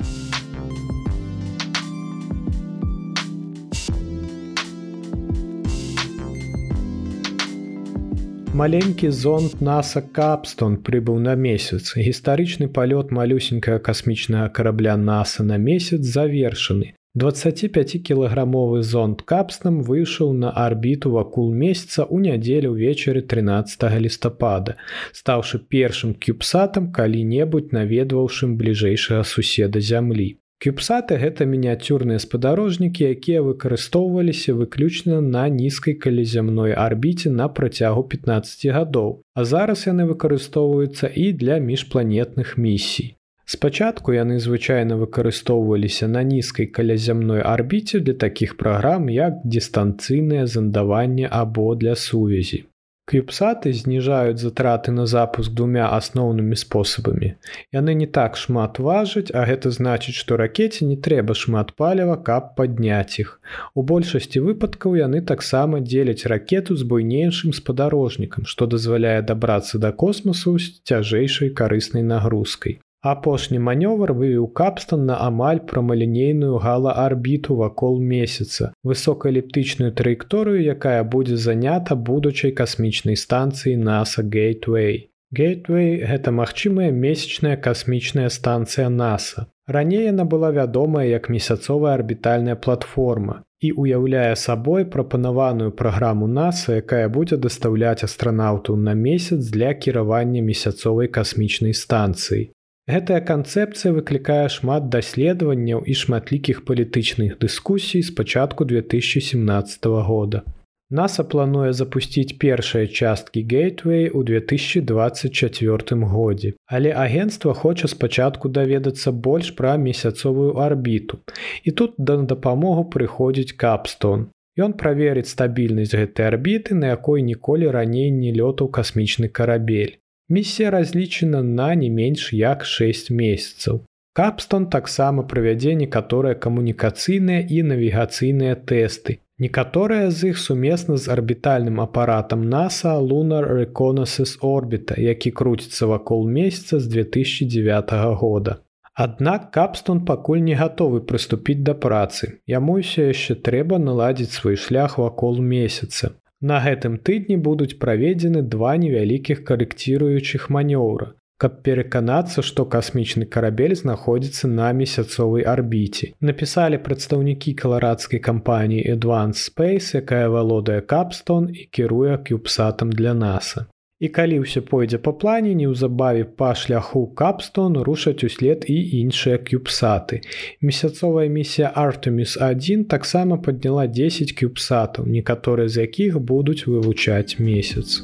Маленькі 8.53 9.09
зонд 9.09 9.55
NASAа 9.65 10.03
Капстон 10.13 10.75
прыбыў 10.77 11.17
на 11.17 11.33
месяц. 11.33 11.97
Гістарычны 11.97 12.67
палёт 12.69 13.09
малюсенькага 13.09 13.79
касмічнага 13.81 14.49
карабля 14.53 14.93
NASAа 14.93 15.41
на 15.41 15.57
месяц 15.57 16.05
завершаны. 16.05 16.93
25кілаграмовы 17.17 18.83
зонд 18.83 19.21
капстам 19.21 19.81
выйшаў 19.81 20.33
на 20.33 20.49
арбіту 20.49 21.09
вакул 21.17 21.49
месяца 21.49 22.05
ў 22.05 22.29
нядзелю 22.29 22.77
ўвечары 22.77 23.25
13 23.25 23.89
лістапада, 24.05 24.77
стаўшы 25.13 25.57
першым 25.57 26.13
кюбсатам 26.13 26.93
калі-небудзь 26.93 27.73
наведваўшым 27.73 28.53
бліжэйшага 28.57 29.25
суседа 29.25 29.81
зямлі. 29.81 30.37
Кюбсаты 30.63 31.17
гэта 31.19 31.43
мініяцюрныя 31.43 32.23
спадарожнікі, 32.23 33.03
якія 33.11 33.41
выкарыстоўваліся 33.43 34.53
выключна 34.55 35.19
на 35.19 35.41
нізкай 35.51 35.97
калязямной 36.05 36.71
арбіце 36.71 37.31
на 37.39 37.49
працягу 37.57 38.03
15 38.13 38.71
гадоў. 38.71 39.09
А 39.35 39.43
зараз 39.43 39.83
яны 39.91 40.07
выкарыстоўваюцца 40.07 41.11
і 41.11 41.33
для 41.43 41.59
міжпланетных 41.59 42.55
місій. 42.55 43.11
Спачатку 43.43 44.15
яны 44.15 44.39
звычайна 44.39 44.95
выкарыстоўваліся 44.95 46.07
на 46.07 46.23
нізкай 46.23 46.71
калязямной 46.71 47.41
арбіце 47.43 47.99
для 47.99 48.13
такіх 48.13 48.55
праграм, 48.55 49.09
як 49.11 49.43
дыстанцыйнае 49.43 50.47
зандаванне 50.47 51.27
або 51.27 51.75
для 51.75 51.95
сувязі. 51.95 52.63
Кюбсаты 53.11 53.73
зніжаюць 53.75 54.39
затраты 54.39 54.91
на 54.95 55.05
запуск 55.11 55.51
двумя 55.51 55.87
асноўнымі 55.95 56.55
спосабамі. 56.61 57.31
Яны 57.75 57.95
не 58.01 58.07
так 58.17 58.37
шмат 58.39 58.79
важаць, 58.79 59.27
а 59.35 59.43
гэта 59.49 59.71
значыць, 59.77 60.15
што 60.19 60.37
ракеце 60.39 60.87
не 60.87 60.95
трэба 61.07 61.35
шмат 61.35 61.73
паліва, 61.81 62.15
каб 62.29 62.53
падняць 62.55 63.19
іх. 63.25 63.35
У 63.75 63.83
большасці 63.91 64.45
выпадкаў 64.47 64.95
яны 65.01 65.19
таксама 65.33 65.83
дзеляць 65.83 66.23
ракету 66.35 66.79
з 66.79 66.87
буйнейшым 66.87 67.51
спадарожнікам, 67.59 68.47
што 68.47 68.71
дазваляе 68.71 69.19
дабрацца 69.33 69.83
да 69.83 69.91
космосу 69.91 70.55
з 70.55 70.79
цяжэйшай 70.87 71.51
карыснай 71.51 72.07
нагрузкай. 72.07 72.79
Апошні 73.03 73.59
манёвр 73.59 74.13
вывеў 74.15 74.45
капстан 74.57 75.01
на 75.07 75.15
амаль 75.27 75.59
прамалінейную 75.69 76.59
галаарбіту 76.65 77.57
вакол 77.59 77.99
месяца, 77.99 78.71
высокаэліптычную 78.91 79.91
траекторыю, 79.91 80.63
якая 80.63 81.03
будзе 81.03 81.35
занята 81.35 81.97
будучай 81.99 82.55
касмічнай 82.55 83.19
станцыі 83.19 83.75
NASA 83.75 84.23
Gateway. 84.23 85.11
Gateway 85.35 85.99
гэта 85.99 86.31
магчымая 86.31 86.95
месячная 86.95 87.57
касмічная 87.57 88.29
станцыя 88.29 88.87
NASA. 88.87 89.47
Раней 89.67 90.07
яна 90.07 90.23
была 90.23 90.55
вядомая 90.55 91.03
як 91.07 91.27
месяцовая 91.27 91.99
арбітальная 91.99 92.55
платформа 92.55 93.43
і 93.59 93.71
уяўляе 93.71 94.35
сабой 94.35 94.85
прапанаваную 94.85 95.75
праграму 95.75 96.31
NASA, 96.31 96.79
якая 96.79 97.11
будзе 97.11 97.35
дастаўляць 97.35 98.07
астранаўтаў 98.07 98.79
на 98.79 98.93
месяц 98.93 99.51
для 99.51 99.73
кіравання 99.73 100.41
месяцовай 100.41 101.11
касмічнай 101.11 101.73
станцыі. 101.73 102.53
Гэтая 102.91 103.21
канцэпцыя 103.23 103.93
выклікае 103.95 104.49
шмат 104.51 104.89
даследаванняў 104.91 105.85
і 105.87 105.93
шматлікіх 105.95 106.65
палітычных 106.67 107.37
дыскусій 107.39 108.01
з 108.03 108.11
пачатку 108.11 108.65
2017 108.67 109.85
года. 110.07 110.43
NASA 110.91 111.23
плануе 111.23 111.71
запусціць 111.73 112.35
першыя 112.43 112.87
часткі 112.87 113.45
Гейтвей 113.53 114.09
у 114.09 114.23
2024 114.23 115.95
годзе. 116.11 116.53
Але 116.67 116.91
агенцтва 116.91 117.53
хоча 117.53 117.87
спачатку 117.87 118.49
даведацца 118.49 119.11
больш 119.11 119.55
пра 119.55 119.77
месяцовую 119.77 120.51
арбіту. 120.59 121.23
І 121.63 121.71
тут 121.71 121.95
да 121.97 122.17
дапамогу 122.17 122.83
прыходзіць 122.91 123.55
капстон. 123.55 124.27
Ён 124.59 124.75
праверыць 124.75 125.31
стабільнасць 125.31 125.95
гэтай 125.95 126.27
арбіты, 126.27 126.75
на 126.75 126.91
якой 126.93 127.23
ніколі 127.23 127.71
раней 127.71 128.11
не 128.11 128.35
лётаў 128.35 128.67
касмічны 128.67 129.31
карабель. 129.31 130.02
Місія 130.29 130.71
разлічана 130.71 131.43
на 131.43 131.75
не 131.75 131.89
менш 131.89 132.33
як 132.33 132.65
6 132.65 133.11
месяцаў. 133.11 133.81
Капстон 134.13 134.69
таксама 134.69 135.23
правядзе 135.23 135.73
некаторыя 135.75 136.35
камунікацыйныя 136.35 137.47
і 137.49 137.63
навігацыйныя 137.63 138.55
тэсты, 138.55 139.17
Некаторыя 139.39 140.11
з 140.11 140.29
іх 140.29 140.37
сумесна 140.37 140.95
з 140.97 141.09
арбітальным 141.09 141.81
апаратам 141.81 142.43
NASA 142.49 142.93
Lunar 143.01 143.43
Reconnaissance 143.49 144.37
Orbita, 144.39 144.99
які 144.99 145.31
круціцца 145.31 145.85
вакол 145.85 146.29
месяца 146.29 146.79
з 146.79 146.87
2009 146.87 147.91
года. 148.21 148.57
Аднак 148.93 149.49
капстон 149.51 150.05
пакуль 150.05 150.45
не 150.45 150.53
гатовы 150.53 151.01
прыступіць 151.01 151.65
да 151.65 151.73
працы. 151.73 152.37
Яму 152.45 152.77
ўсё 152.77 153.09
яшчэ 153.09 153.41
трэба 153.41 153.81
наладзіць 153.81 154.37
свой 154.37 154.55
шлях 154.55 154.99
вакол 155.01 155.41
месяца. 155.41 156.13
На 156.43 156.59
гэтым 156.63 156.95
тыдні 157.07 157.39
будуць 157.49 157.79
праведзены 157.83 158.41
два 158.55 158.77
невялікіх 158.85 159.43
карэкціруючых 159.49 160.49
манёўра 160.51 161.13
каб 161.43 161.55
пераканацца, 161.67 162.41
што 162.47 162.63
касмічны 162.73 163.25
карабель 163.35 163.75
знаходзіцца 163.75 164.47
на 164.47 164.69
месяцовай 164.79 165.43
арбіце. 165.53 166.13
Напісалі 166.29 166.79
прадстаўнікі 166.85 167.53
каларадскай 167.61 168.21
кампаніі 168.27 168.85
Advance 168.95 169.43
Space, 169.49 169.91
якая 169.99 170.29
валодае 170.31 170.79
капстон 170.93 171.49
і 171.51 171.67
кіруе 171.67 172.17
кюбсатам 172.29 172.95
для 172.95 173.11
NASA. 173.11 173.67
І 174.03 174.07
калі 174.15 174.37
ўсё 174.43 174.59
пойдзе 174.67 174.97
па 175.03 175.11
плане, 175.19 175.53
неўзабаве 175.55 176.23
па 176.39 176.49
шляху 176.61 177.01
капстон 177.19 177.77
рушаць 177.87 178.27
услед 178.27 178.65
і 178.67 178.75
іншыя 178.99 179.39
кюбсаты. 179.39 180.19
Месяцовая 180.59 181.29
місія 181.31 181.71
Артеміс 181.71 182.35
1 182.35 182.83
таксама 182.91 183.37
падняла 183.37 183.87
10 183.87 184.35
кюбсатаў, 184.35 185.07
некаторыя 185.07 185.71
з 185.71 185.87
якіх 185.87 186.19
будуць 186.19 186.67
вывучаць 186.67 187.39
месяц. 187.39 188.03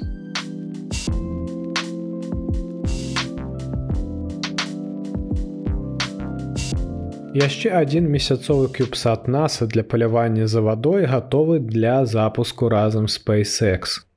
Яшчэ 7.35 7.75
адзін 7.75 8.07
месяцовы 8.07 8.71
кюбсат 8.71 9.27
NASA 9.27 9.67
для 9.67 9.83
палявання 9.83 10.47
за 10.47 10.61
вадой 10.61 11.11
гатовы 11.11 11.59
для 11.59 12.05
запуску 12.05 12.69
разам 12.69 13.11
SpaceX. 13.11 14.08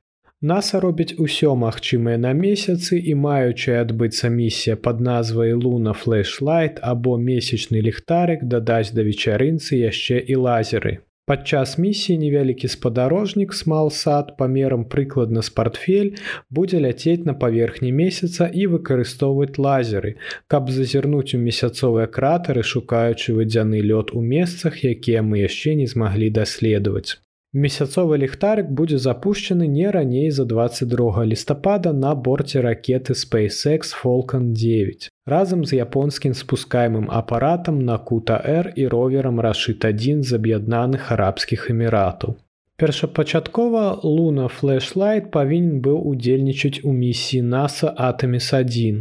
NASA 0.50 0.78
робіць 0.82 1.14
усё 1.22 1.50
магчымае 1.54 2.16
на 2.22 2.30
месяцы 2.38 2.96
і 3.10 3.12
маючая 3.24 3.76
адбыцца 3.82 4.30
місія 4.38 4.74
пад 4.86 5.04
назвай 5.08 5.52
Луна 5.54 5.92
Флэшлайт 5.98 6.80
або 6.92 7.14
месячны 7.28 7.82
ліхтарык 7.86 8.42
дадаць 8.54 8.90
да 8.96 9.06
вечарынцы 9.06 9.78
яшчэ 9.78 10.18
і 10.34 10.40
лазеры. 10.48 10.94
Падчас 11.30 11.76
місіі 11.78 12.18
невялікі 12.24 12.72
спадарожнік 12.74 13.54
смалсад 13.54 14.34
памерам 14.36 14.82
прыкладна 14.96 15.46
з 15.46 15.54
портфель 15.54 16.12
будзе 16.50 16.82
ляцець 16.82 17.22
на 17.30 17.38
паверхні 17.38 17.94
месяца 18.02 18.50
і 18.50 18.66
выкарыстоўваць 18.76 19.62
лазеры, 19.62 20.16
каб 20.50 20.74
зазірнуць 20.74 21.38
у 21.38 21.38
месяцовыя 21.38 22.10
кратары, 22.10 22.66
шукаючы 22.66 23.38
вадзяны 23.38 23.78
лёд 23.78 24.10
у 24.10 24.20
месцах, 24.36 24.82
якія 24.82 25.22
мы 25.22 25.46
яшчэ 25.46 25.78
не 25.78 25.86
змаглі 25.86 26.34
даследаваць. 26.42 27.22
Месяцовы 27.54 28.16
ліхтарык 28.16 28.68
будзе 28.72 28.96
запущены 28.96 29.66
не 29.68 29.90
раней 29.90 30.30
за 30.30 30.46
22 30.48 31.24
лістапада 31.24 31.92
на 31.92 32.14
борце 32.14 32.62
ракеты 32.64 33.12
SpaceX 33.12 33.92
Falcon 33.92 34.54
9 34.56 35.10
разам 35.26 35.66
з 35.68 35.76
японскім 35.76 36.32
спускаемым 36.32 37.10
апаратам 37.12 37.84
на 37.84 37.98
кута-р 37.98 38.72
і 38.74 38.88
роверам 38.88 39.44
рашыт 39.44 39.84
адзін 39.84 40.24
з 40.24 40.40
аб'яднаных 40.40 41.12
арабскіх 41.12 41.68
эміратаў. 41.68 42.40
Першапачаткова 42.82 44.00
Луна 44.02 44.48
Флэшлайт 44.50 45.28
павінен 45.34 45.74
быў 45.82 45.98
удзельнічаць 46.12 46.82
у 46.82 46.90
місіі 46.90 47.42
NASA 47.46 47.90
Атаміс1. 48.06 48.96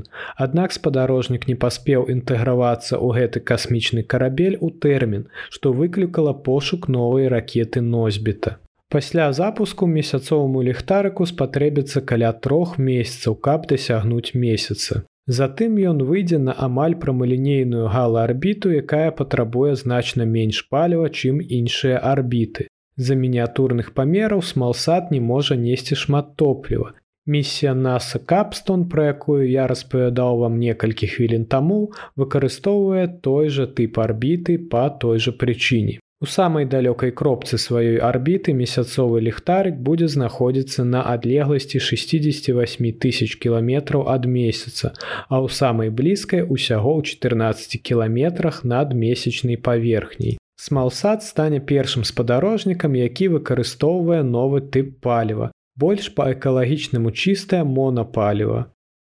Аднак 0.45 0.75
спадарожнік 0.75 1.47
не 1.49 1.55
паспеў 1.63 2.03
інтэгравацца 2.13 2.99
ў 3.01 3.07
гэты 3.17 3.41
касмічны 3.41 4.03
карабель 4.05 4.59
у 4.61 4.69
тэрмін, 4.69 5.23
што 5.49 5.71
выклікала 5.73 6.33
пошук 6.47 6.85
новай 6.93 7.25
ракеты 7.33 7.81
носьбіта. 7.81 8.61
Пасля 8.93 9.25
запуску 9.33 9.89
месяцоваму 9.89 10.61
ліхтарыку 10.61 11.25
спатрэбіцца 11.25 12.05
каля 12.05 12.33
трох 12.33 12.77
месяцаў, 12.77 13.33
каб 13.33 13.65
дасягнуць 13.65 14.35
месяца. 14.35 15.01
Затым 15.25 15.81
ён 15.93 16.05
выйдзе 16.05 16.37
на 16.37 16.53
амаль 16.53 16.93
прамалінейную 17.01 17.89
галаарбіту, 17.89 18.69
якая 18.69 19.09
патрабуе 19.09 19.73
значна 19.73 20.29
менш 20.37 20.61
паліва, 20.69 21.09
чым 21.09 21.41
іншыя 21.41 21.97
арбіты. 21.97 22.69
З-за 22.97 23.15
мініатурных 23.15 23.93
памераў 23.95 24.41
смалсад 24.43 25.11
не 25.11 25.21
можа 25.21 25.55
несці 25.55 25.95
шмат 25.95 26.35
топліва. 26.35 26.93
Місія 27.25 27.73
NASA 27.73 28.19
Капстон, 28.19 28.89
пра 28.89 29.13
якую 29.13 29.45
я 29.45 29.67
распавядаў 29.69 30.39
вам 30.41 30.57
некалькі 30.59 31.07
хвілін 31.07 31.45
таму, 31.45 31.93
выкарыстоўвае 32.17 33.07
той 33.21 33.49
жа 33.53 33.67
тып 33.69 33.99
арбіты 34.01 34.57
па 34.57 34.89
той 34.89 35.21
жа 35.21 35.31
прычыне. 35.31 35.99
У 36.21 36.27
самай 36.29 36.65
далёкай 36.65 37.11
кропцы 37.19 37.57
сваёй 37.61 37.95
арбіты 38.09 38.53
месяцовы 38.57 39.21
ліхтарык 39.25 39.77
будзе 39.87 40.09
знаходзіцца 40.15 40.83
на 40.85 41.01
адлегласці 41.13 41.79
68 41.81 42.91
тысяч 43.05 43.37
кіламетраў 43.41 44.05
ад 44.05 44.25
месяца, 44.25 44.93
а 45.29 45.41
ў 45.41 45.49
самай 45.49 45.89
блізкай 45.89 46.45
усяго 46.45 46.97
ў 47.01 47.17
14 47.17 47.81
кіламетрах 47.81 48.61
над 48.65 48.93
месячнай 48.93 49.57
паверхняй. 49.57 50.37
Смалсад 50.61 51.23
стане 51.23 51.59
першым 51.59 52.03
спадарожнікам, 52.05 52.93
які 52.93 53.29
выкарыстоўвае 53.33 54.21
новы 54.21 54.59
тып 54.73 54.91
паліва, 55.01 55.47
больш 55.83 56.09
па 56.13 56.27
экалагічнаму 56.33 57.09
чыстае 57.09 57.61
монапаліва, 57.65 58.59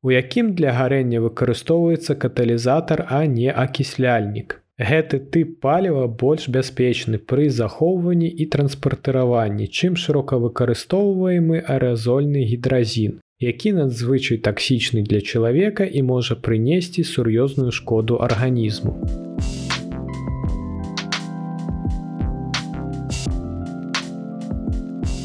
у 0.07 0.13
якім 0.15 0.53
для 0.61 0.71
гарэння 0.77 1.19
выкарыстоўваецца 1.25 2.15
каталізатар, 2.15 3.03
а 3.11 3.27
не 3.27 3.51
акісляльнік. 3.51 4.55
Гэты 4.79 5.19
тып 5.35 5.59
паліва 5.67 6.07
больш 6.07 6.47
бяспечны 6.47 7.19
пры 7.19 7.51
захоўванні 7.51 8.31
і 8.31 8.47
транспартыраванні, 8.55 9.67
чым 9.67 9.99
шырока 9.99 10.39
выкарыстоўваемы 10.39 11.65
аэразольны 11.67 12.47
гідразін, 12.53 13.19
які 13.43 13.75
надзвычай 13.83 14.39
таксічны 14.47 15.03
для 15.03 15.27
чалавека 15.27 15.91
і 15.91 16.07
можа 16.07 16.39
прынесці 16.39 17.03
сур'ёзную 17.03 17.75
шкоду 17.75 18.23
арганізму. 18.29 18.95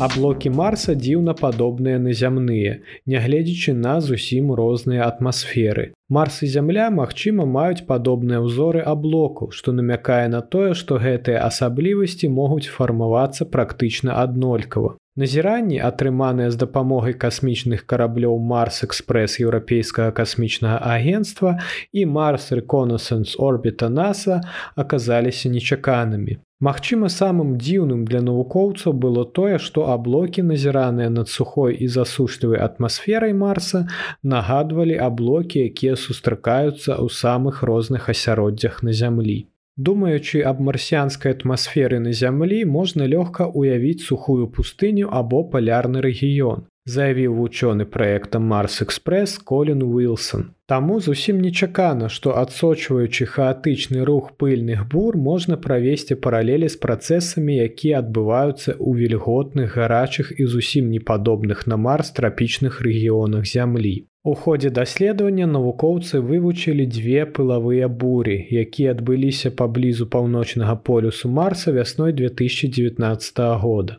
Аблокі 0.03 0.49
Марса 0.51 0.93
дзіўна 0.99 1.33
падобныя 1.39 1.99
на 2.05 2.13
зямныя, 2.21 2.71
нягледзячы 3.11 3.73
на 3.83 3.93
зусім 4.03 4.49
розныя 4.59 5.05
атмасферы. 5.05 5.85
Марс 6.17 6.41
і 6.43 6.49
зямля, 6.55 6.89
магчыма, 6.95 7.45
маюць 7.47 7.85
падобныя 7.91 8.41
ўзоры 8.43 8.81
аблокаў, 8.93 9.53
што 9.55 9.71
намякае 9.77 10.27
на 10.33 10.41
тое, 10.55 10.73
што 10.81 10.99
гэтыя 11.05 11.45
асаблівасці 11.47 12.27
могуць 12.39 12.67
фармавацца 12.73 13.47
практычна 13.55 14.19
аднолькава. 14.25 14.97
Назіранні, 15.15 15.77
атрыманыя 15.77 16.49
з 16.49 16.57
дапамогай 16.57 17.13
касмічных 17.13 17.85
караблёў 17.85 18.39
Марс 18.51 18.81
Экспрэс 18.85 19.37
еўрапейскага 19.43 20.09
касмічнага 20.09 20.79
агенства 20.81 21.51
і 21.93 22.05
Марс 22.09 22.49
Reconnaissance 22.49 23.35
Орбіта 23.37 23.93
NASA 23.93 24.39
аказаліся 24.73 25.53
нечаканымі. 25.53 26.39
Магчыма, 26.57 27.13
самым 27.13 27.53
дзіўным 27.61 28.09
для 28.09 28.23
навукоўцаў 28.25 28.97
было 29.05 29.29
тое, 29.37 29.61
што 29.61 29.85
аблокі, 29.93 30.41
назіраныя 30.49 31.13
над 31.13 31.29
сухой 31.29 31.77
і 31.77 31.87
засушлівай 31.87 32.65
атмасферай 32.65 33.37
Марса, 33.37 33.85
нагадвалі 34.23 34.97
аблокі, 34.97 35.61
якія 35.69 35.93
сустракаюцца 35.93 36.97
ў 36.97 37.07
самых 37.13 37.61
розных 37.61 38.09
асяроддзях 38.09 38.81
на 38.81 38.97
зямлі. 38.97 39.52
Думаючы 39.77 40.41
аб 40.45 40.59
марсіянскай 40.61 41.33
атмасферы 41.33 41.97
на 41.99 42.13
зямлі 42.13 42.61
можна 42.65 43.09
лёгка 43.09 43.49
ўявіць 43.49 44.05
сухую 44.05 44.45
пустыню 44.47 45.09
або 45.09 45.43
палярны 45.55 46.05
рэгіён. 46.05 46.69
заявіў 46.85 47.35
вучоны 47.39 47.85
праектам 47.85 48.43
марс 48.53 48.81
экспресс 48.85 49.37
колін 49.51 49.83
уилсон 49.83 50.43
Таму 50.67 50.99
зусім 51.05 51.39
нечакана 51.43 52.09
што 52.15 52.35
адсочваючы 52.41 53.27
хаатычны 53.35 54.03
рух 54.09 54.31
пыльных 54.43 54.83
бур 54.91 55.17
можна 55.27 55.57
правесці 55.65 56.19
паралелі 56.25 56.67
з 56.73 56.79
працэсамі 56.85 57.55
якія 57.67 58.03
адбываюцца 58.03 58.75
ў 58.75 58.89
вільготных 58.99 59.77
гарачых 59.79 60.33
і 60.35 60.49
зусім 60.55 60.91
непадобных 60.91 61.67
на 61.67 61.79
марс 61.87 62.11
трапічных 62.19 62.81
рэгіёнах 62.87 63.47
зямлі 63.47 63.95
У 64.31 64.33
ходзе 64.39 64.69
даследавання 64.75 65.45
навукоўцы 65.51 66.19
вывучылі 66.27 66.83
дзве 66.87 67.23
пылавыя 67.37 67.87
буры, 68.03 68.35
якія 68.59 68.93
адбыліся 68.95 69.49
паблізу 69.61 70.05
паўночнага 70.13 70.75
полюсу 70.89 71.31
марса 71.39 71.73
вясной 71.77 72.13
2019 72.19 73.41
года. 73.63 73.97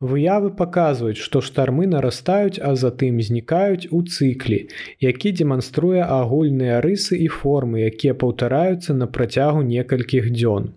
Выявы 0.00 0.50
паказваюць, 0.60 1.22
што 1.26 1.40
штармы 1.48 1.86
нарастаюць, 1.86 2.58
а 2.58 2.74
затым 2.74 3.20
знікаюць 3.22 3.86
у 3.98 4.02
цыклі, 4.02 4.58
які 5.06 5.32
дэманструе 5.40 6.02
агульныя 6.02 6.80
рысы 6.82 7.20
і 7.26 7.28
формы, 7.30 7.86
якія 7.86 8.18
паўтараюцца 8.18 8.98
на 8.98 9.06
працягу 9.06 9.62
некалькіх 9.62 10.26
дзён. 10.40 10.72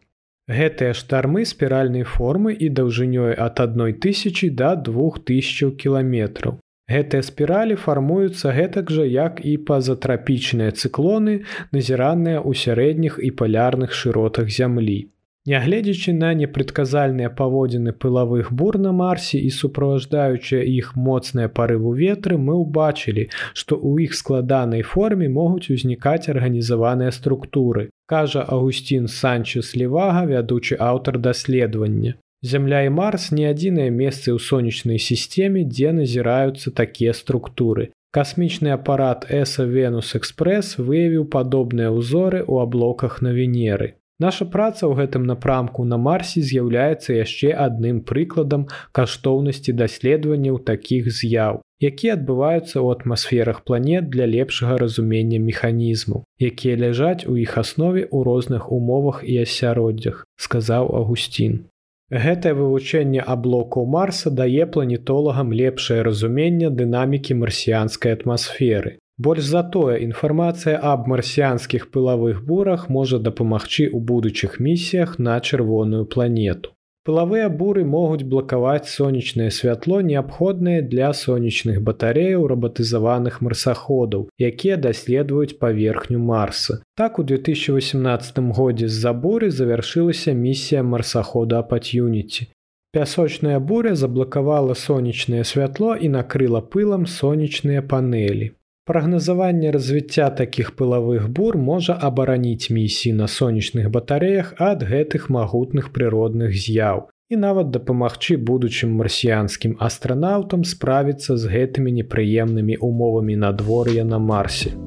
Гэтыя 0.60 0.94
штармы 0.94 1.48
спіральнай 1.54 2.06
формы 2.06 2.54
і 2.54 2.70
даўжынёй 2.70 3.34
ад 3.34 3.66
адной 3.66 3.98
тысячи 3.98 4.54
да 4.62 4.76
двух 4.76 5.18
тысяч 5.26 5.74
кіламетраў. 5.82 6.60
Гэтыя 6.86 7.26
спіралі 7.26 7.76
фармуюцца 7.82 8.54
гэтак 8.54 8.94
жа, 8.94 9.06
як 9.10 9.42
і 9.42 9.58
пазатрапічныя 9.70 10.70
цыклоны, 10.78 11.42
назіраныя 11.74 12.38
ў 12.46 12.52
сярэдніх 12.54 13.18
і 13.18 13.34
палярных 13.42 13.94
шыротах 14.00 14.54
зямлі. 14.54 15.10
Нягледзячы 15.46 16.14
на 16.18 16.30
непрадказальныя 16.38 17.30
паводзіны 17.40 17.92
пылавых 18.04 18.48
бур 18.60 18.78
на 18.82 18.92
марсе 19.00 19.38
і 19.38 19.50
суправаждаючыя 19.54 20.62
іх 20.76 20.96
моцныя 21.08 21.50
парыву 21.60 21.94
ветры, 21.94 22.38
мы 22.42 22.58
ўбачылі, 22.62 23.30
што 23.54 23.78
ў 23.78 24.10
іх 24.10 24.18
складанай 24.18 24.82
форме 24.82 25.30
могуць 25.30 25.70
узнікаць 25.70 26.30
арганізаваныя 26.34 27.14
структуры. 27.14 27.90
Кажа 28.10 28.42
Агусцін 28.42 29.06
Санчес 29.06 29.74
Левага, 29.78 30.26
вядучы 30.34 30.82
аўтар 30.82 31.22
даследавання. 31.30 32.18
Зямля 32.42 32.82
і 32.86 32.90
Марс 32.90 33.32
не 33.32 33.46
адзінае 33.50 33.90
месцы 33.90 34.34
ў 34.34 34.40
сонечнай 34.40 35.00
сістэме, 35.00 35.64
дзе 35.66 35.92
назіраюцца 35.96 36.72
такія 36.72 37.14
структуры. 37.14 37.92
Касмічны 38.16 38.72
апарат 38.72 39.26
Эса 39.28 39.66
Венус 39.68 40.16
Экспрэс 40.16 40.80
выявіў 40.80 41.28
падобныя 41.28 41.92
ўзоры 41.92 42.40
ў 42.48 42.64
аблоках 42.64 43.20
на 43.20 43.36
Венеры. 43.36 44.00
Наша 44.24 44.46
праца 44.46 44.88
ў 44.88 44.96
гэтым 44.96 45.28
напрамку 45.28 45.84
на 45.84 45.98
Марсе 46.00 46.40
з'яўляецца 46.40 47.18
яшчэ 47.18 47.52
адным 47.52 48.00
прыкладам 48.00 48.64
каштоўнасці 48.96 49.76
даследаванняў 49.76 50.64
такіх 50.70 51.12
з'яў, 51.12 51.60
якія 51.84 52.16
адбываюцца 52.16 52.80
ў 52.80 52.88
атмасферах 52.96 53.68
планет 53.68 54.08
для 54.08 54.24
лепшага 54.24 54.80
разумення 54.80 55.44
механізму, 55.44 56.24
якія 56.40 56.80
ляжаць 56.80 57.28
у 57.28 57.36
іх 57.36 57.60
аснове 57.60 58.08
ў 58.08 58.24
розных 58.24 58.72
умовах 58.72 59.28
і 59.28 59.44
асяроддзях, 59.44 60.24
сказаў 60.40 60.96
Агусцін. 61.04 61.68
Гэтае 62.14 62.54
вывучэнне 62.54 63.22
аблокаў 63.34 63.86
марса 63.90 64.30
дае 64.30 64.66
планетолагам 64.74 65.54
лепшае 65.62 66.04
разуменне 66.06 66.70
дынамікі 66.70 67.38
марсіянскай 67.42 68.14
атмасферы. 68.14 69.00
Больш 69.18 69.48
за 69.48 69.64
тое, 69.74 69.98
інфармацыя 70.06 70.78
аб 70.92 71.08
марсіянскіх 71.08 71.90
пылавых 71.90 72.46
бурах 72.46 72.90
можа 72.90 73.18
дапамагчы 73.18 73.90
ў 73.90 74.00
будучых 74.12 74.60
місіях 74.60 75.18
на 75.18 75.40
чырвоную 75.40 76.06
планету. 76.06 76.75
Пылавыя 77.06 77.50
буры 77.58 77.84
могуць 77.86 78.26
блакаваць 78.30 78.90
сонечнае 78.90 79.52
святло, 79.58 80.00
неабходнае 80.02 80.82
для 80.94 81.12
сонечных 81.14 81.84
батареяў 81.90 82.48
рабатызаваных 82.52 83.38
марсаходаў, 83.46 84.24
якія 84.42 84.78
даследуюць 84.88 85.60
паверхню 85.60 86.18
Марса. 86.18 86.80
Так 86.98 87.20
у 87.20 87.24
2018 87.24 88.40
годзе 88.58 88.90
з-за 88.90 89.14
буры 89.14 89.52
завяршылася 89.52 90.34
місія 90.34 90.82
марсахода 90.82 91.60
Апатюніці. 91.60 92.50
Пясочная 92.96 93.60
буря 93.60 93.94
заблакавала 93.94 94.74
сонечнае 94.74 95.44
святло 95.44 95.96
і 95.96 96.10
накрыла 96.10 96.62
пылам 96.62 97.06
сонечныя 97.06 97.82
панелі. 97.82 98.54
Прагназаванне 98.86 99.72
развіцця 99.74 100.26
такіх 100.40 100.68
пылавых 100.80 101.24
бур 101.38 101.56
можа 101.70 101.96
абараніць 102.10 102.70
місіі 102.70 103.14
на 103.22 103.28
сонечных 103.36 103.90
батареях 103.96 104.54
ад 104.68 104.86
гэтых 104.92 105.26
магутных 105.38 105.90
прыродных 105.96 106.54
з'яў 106.54 107.04
і 107.34 107.42
нават 107.48 107.74
дапамагчы 107.74 108.38
будучым 108.38 108.94
марсіянскім 109.02 109.78
астранаўтам 109.90 110.70
справіцца 110.76 111.34
з 111.34 111.54
гэтымі 111.58 111.98
непрыемнымі 112.00 112.78
умовамі 112.90 113.42
надвор'я 113.50 114.06
на 114.06 114.22
марсе. 114.32 114.78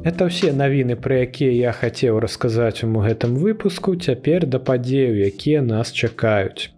Это 0.00 0.24
ўсе 0.32 0.56
навіны, 0.56 0.96
пра 0.96 1.28
якія 1.28 1.52
я 1.52 1.72
хацеў 1.76 2.24
расказаць 2.24 2.80
вам 2.80 2.94
у 2.96 3.00
гэтым 3.04 3.36
выпуску, 3.36 3.92
цяпер 4.00 4.46
да 4.48 4.56
падзею, 4.56 5.20
якія 5.28 5.60
нас 5.60 5.92
чакаюць. 5.92 6.72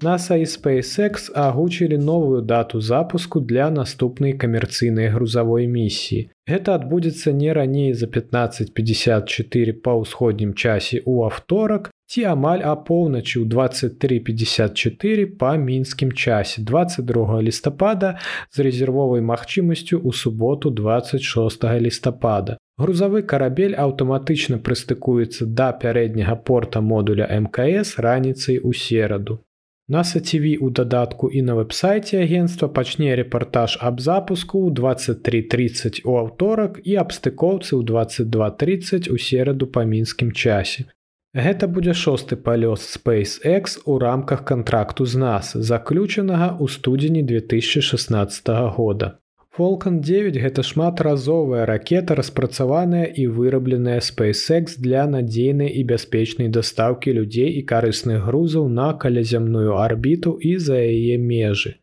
NASA 0.00 0.40
і 0.40 0.48
SpaceX 0.48 1.28
агучылі 1.36 1.98
новую 2.00 2.40
дату 2.40 2.80
запуску 2.80 3.44
для 3.44 3.68
наступнай 3.70 4.32
камерцыйнай 4.32 5.12
грузавой 5.12 5.68
місіі. 5.68 6.32
Гэта 6.48 6.80
адбудзецца 6.80 7.36
не 7.36 7.52
раней 7.52 7.92
за 7.92 8.08
1554 8.08 9.76
па 9.84 9.92
ўсходнім 10.00 10.56
часе 10.56 11.04
ў 11.04 11.28
аўторак, 11.28 11.92
ці 12.12 12.24
амаль 12.28 12.60
апоўначы 12.68 13.40
ў 13.40 13.48
2354 13.52 15.22
па 15.42 15.52
мінскім 15.60 16.10
часе 16.12 16.60
22 16.70 17.38
лістапада 17.46 18.10
з 18.52 18.66
рэзервовай 18.66 19.24
магчымасцю 19.24 19.96
ў 19.96 20.12
суботу 20.12 20.74
26 20.82 21.64
лістапада. 21.86 22.58
Грузавы 22.76 23.22
карабель 23.32 23.78
аўтаматычна 23.86 24.60
прыстыкуецца 24.66 25.48
да 25.62 25.72
пярэдняга 25.72 26.36
порта 26.36 26.84
модуля 26.92 27.32
МКС 27.46 27.96
раніцай 27.96 28.60
у 28.60 28.76
сераду. 28.84 29.40
На 29.88 30.04
саціві 30.04 30.52
ў 30.60 30.68
дадатку 30.68 31.32
і 31.32 31.40
на 31.48 31.56
вэб-сайце 31.56 32.20
агенства 32.22 32.68
пачне 32.68 33.16
рэпартаж 33.24 33.80
аб 33.80 34.04
запуску 34.04 34.60
ў 34.68 34.76
23:30 34.84 36.04
у 36.04 36.20
аўторак 36.20 36.80
і 36.84 37.00
аб 37.02 37.12
стыкоўцы 37.16 37.72
ў 37.72 37.82
22:30 37.88 39.08
у 39.08 39.16
сераду 39.16 39.66
па 39.66 39.88
мінскім 39.88 40.32
часе. 40.32 40.92
Гэта 41.32 41.66
будзе 41.66 41.94
шосты 41.96 42.36
палёс 42.36 42.84
SpaceX 42.84 43.78
у 43.86 43.98
рамках 43.98 44.44
кантракту 44.44 45.06
з 45.08 45.16
нас, 45.16 45.52
заключанага 45.56 46.60
ў 46.60 46.68
студзені 46.68 47.22
2016 47.24 48.48
года. 48.76 49.16
Falcon 49.56 50.00
9 50.00 50.36
гэта 50.36 50.62
шматразовая 50.62 51.64
ракета 51.64 52.14
распрацаваная 52.14 53.04
і 53.04 53.26
вырабленая 53.32 54.00
SpaceX 54.04 54.76
для 54.76 55.06
надзейнай 55.06 55.72
і 55.72 55.84
бяспечнай 55.88 56.48
дастаўкі 56.48 57.12
людзей 57.16 57.48
і 57.60 57.64
карысных 57.64 58.28
грузаў 58.28 58.68
на 58.68 58.92
калязямную 58.92 59.76
арбіту 59.80 60.36
і 60.36 60.56
за 60.56 60.84
яе 60.84 61.16
межы. 61.16 61.80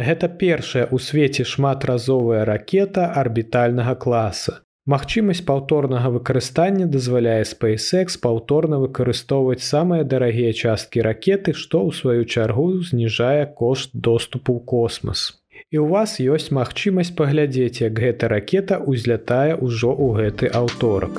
Гэта 0.00 0.28
першая 0.28 0.88
ў 0.88 0.96
свеце 1.00 1.44
шматразовая 1.44 2.44
ракета 2.44 3.12
арбітальнага 3.12 3.94
класа. 3.96 4.64
Магчымасць 4.86 5.42
паўторнага 5.46 6.12
выкарыстання 6.14 6.84
дазваляе 6.86 7.42
SpaceX 7.52 8.18
паўторна 8.26 8.78
выкарыстоўваць 8.78 9.66
самыя 9.68 10.06
дарагія 10.12 10.52
часткі 10.54 11.02
ракеты, 11.08 11.54
што 11.62 11.82
ў 11.82 11.90
сваю 12.00 12.22
чаргу 12.22 12.68
зніжае 12.90 13.50
кошт 13.58 13.90
доступу 14.08 14.54
ў 14.54 14.62
космас. 14.62 15.26
І 15.74 15.82
ў 15.82 15.90
вас 15.90 16.16
ёсць 16.22 16.54
магчымасць 16.54 17.10
паглядзець, 17.18 17.82
як 17.82 17.98
гэта 17.98 18.30
ракета 18.30 18.78
ўзлятае 18.78 19.58
ўжо 19.58 19.90
ў 19.90 20.22
гэты 20.22 20.54
аўторак. 20.54 21.18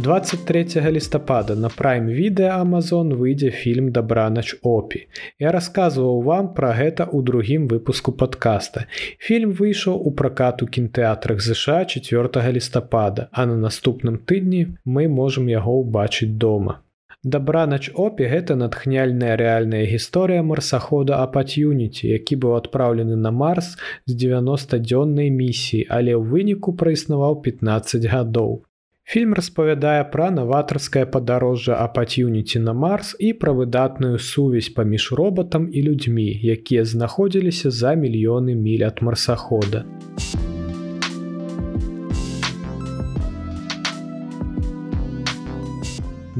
23 0.00 0.90
лістапада 0.90 1.54
на 1.54 1.68
прайм 1.68 2.06
відэа 2.08 2.56
Амазон 2.64 3.12
выйдзе 3.20 3.50
фільм 3.52 3.90
дабранач 3.92 4.54
опі. 4.64 5.00
Я 5.38 5.52
расказваў 5.52 6.22
вам 6.24 6.46
пра 6.56 6.70
гэта 6.78 7.04
ў 7.04 7.20
другім 7.20 7.66
выпуску 7.68 8.14
падкаста. 8.22 8.86
Фільм 9.20 9.52
выйшаў 9.58 10.00
у 10.00 10.12
пракату 10.20 10.68
кінтэатрах 10.76 11.42
ЗША 11.44 11.84
4 11.84 12.52
лістапада, 12.56 13.28
а 13.32 13.44
на 13.44 13.56
наступным 13.56 14.16
тыдні 14.16 14.62
мы 14.86 15.04
можам 15.08 15.52
яго 15.52 15.76
ўбачыць 15.84 16.32
дома. 16.32 16.80
Дабранач 17.22 17.92
опі 17.92 18.24
гэта 18.32 18.56
натхняльная 18.56 19.36
рэальная 19.36 19.84
гісторыя 19.84 20.40
марсахода 20.40 21.20
апатюніці, 21.20 22.08
які 22.08 22.40
быў 22.40 22.56
адпраўлены 22.56 23.20
на 23.20 23.36
марс 23.42 23.76
з 24.08 24.16
90-дзённай 24.24 25.28
місіі, 25.28 25.84
але 25.92 26.16
ў 26.16 26.24
выніку 26.24 26.72
праіснаваў 26.72 27.42
15 27.44 28.08
гадоў. 28.08 28.64
Фільм 29.10 29.32
распавядае 29.34 30.02
пра 30.10 30.26
наватарскае 30.30 31.00
падарожжа 31.14 31.78
апатюніці 31.84 32.60
на 32.66 32.74
Марс 32.82 33.08
і 33.18 33.32
пра 33.40 33.54
выдатную 33.60 34.20
сувязь 34.26 34.68
паміж 34.76 35.06
робатам 35.20 35.66
і 35.66 35.82
людзьмі, 35.82 36.28
якія 36.54 36.84
знаходзіліся 36.84 37.74
за 37.74 37.98
мільёны 37.98 38.54
міль 38.54 38.86
ад 38.86 39.02
марсахода. 39.02 39.82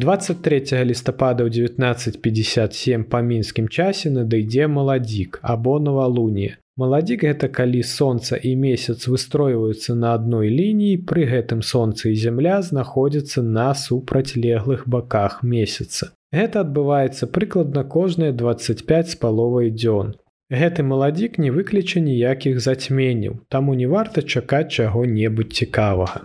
23 0.01 0.81
лістапада 0.89 1.45
ў 1.45 1.69
1957 1.77 3.05
па 3.05 3.21
мінскім 3.21 3.69
часе 3.69 4.09
надыйдзе 4.09 4.65
маладзік 4.65 5.39
або 5.45 5.77
новалуні. 5.77 6.57
Маладзік 6.81 7.27
гэта 7.29 7.51
калі 7.53 7.83
сонца 7.85 8.41
і 8.41 8.55
месяц 8.57 9.05
выстройваюцца 9.13 9.93
на 9.93 10.15
адной 10.17 10.49
лініі, 10.49 11.03
пры 11.05 11.29
гэтым 11.29 11.61
сонца 11.61 12.09
і 12.09 12.17
зямля 12.17 12.63
знаходзяцца 12.65 13.45
на 13.45 13.75
супрацьлеглых 13.77 14.89
баках 14.89 15.43
месяца. 15.45 16.17
Гэта 16.33 16.65
адбываецца 16.65 17.29
прыкладна 17.29 17.85
кожныя 17.85 18.33
25 18.33 19.13
з 19.13 19.21
паловай 19.21 19.69
дзён. 19.69 20.17
Гэты 20.49 20.81
маладзік 20.81 21.37
не 21.37 21.53
выкліча 21.53 22.01
ніякіх 22.01 22.57
зацьменняў, 22.65 23.45
таму 23.53 23.77
не 23.77 23.85
варта 23.85 24.25
чакаць 24.25 24.73
чаго-небудзь 24.73 25.61
цікавага. 25.61 26.25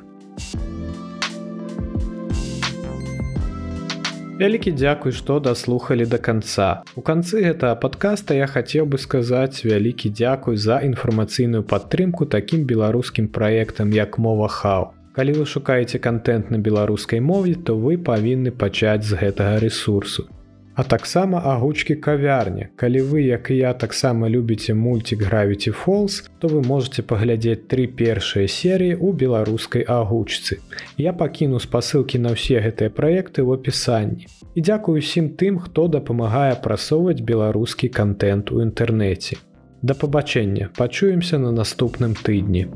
Вялікі 4.40 4.72
дзякуй, 4.76 5.14
што 5.16 5.40
даслухалі 5.40 6.06
да 6.12 6.18
канца. 6.20 6.68
У 7.00 7.04
канцы 7.10 7.40
гэтага 7.46 7.78
падкаста 7.80 8.36
я 8.36 8.50
хацеў 8.52 8.84
бы 8.92 9.00
сказаць 9.00 9.64
вялікі 9.64 10.12
дзякуй 10.12 10.60
за 10.60 10.82
інфармацыйную 10.90 11.64
падтрымку 11.64 12.28
такім 12.36 12.68
беларускім 12.68 13.32
праектам 13.40 13.96
як 13.96 14.20
мова 14.20 14.52
хау. 14.52 14.92
Калі 15.16 15.40
вы 15.40 15.46
шукаеце 15.48 16.04
контент 16.04 16.52
на 16.52 16.60
беларускай 16.60 17.24
мове, 17.24 17.56
то 17.56 17.80
вы 17.80 17.96
павінны 17.96 18.52
пачаць 18.52 19.08
з 19.08 19.24
гэтага 19.24 19.60
ресурсу 19.64 20.28
а 20.76 20.84
таксама 20.84 21.40
агучкі 21.40 21.96
кавярня. 21.96 22.68
Калі 22.76 23.02
вы, 23.02 23.20
як 23.24 23.50
і 23.52 23.56
я 23.56 23.74
таксама 23.74 24.30
любіце 24.30 24.74
мульцік 24.74 25.22
Гравіці 25.22 25.72
Фолз, 25.72 26.30
то 26.40 26.48
вы 26.48 26.62
можете 26.68 27.02
паглядзець 27.02 27.68
тры 27.72 27.88
першыя 27.88 28.48
серыі 28.48 29.00
ў 29.00 29.16
беларускай 29.16 29.88
агучцы. 29.88 30.60
Я 30.98 31.14
пакіну 31.14 31.60
спасылкі 31.60 32.20
на 32.20 32.36
ўсе 32.36 32.60
гэтыя 32.60 32.92
праекты 32.92 33.42
ў 33.42 33.56
апісанні. 33.56 34.28
І 34.56 34.60
дзякую 34.62 35.00
усім 35.00 35.32
тым, 35.40 35.60
хто 35.60 35.88
дапамагае 35.88 36.60
прасоўваць 36.60 37.24
беларускі 37.24 37.88
контент 37.88 38.52
у 38.52 38.60
інтэрнэце. 38.60 39.40
Да 39.82 39.94
пабачэння, 39.94 40.72
пачуемся 40.76 41.40
на 41.40 41.52
наступным 41.52 42.16
тыдні. 42.20 42.68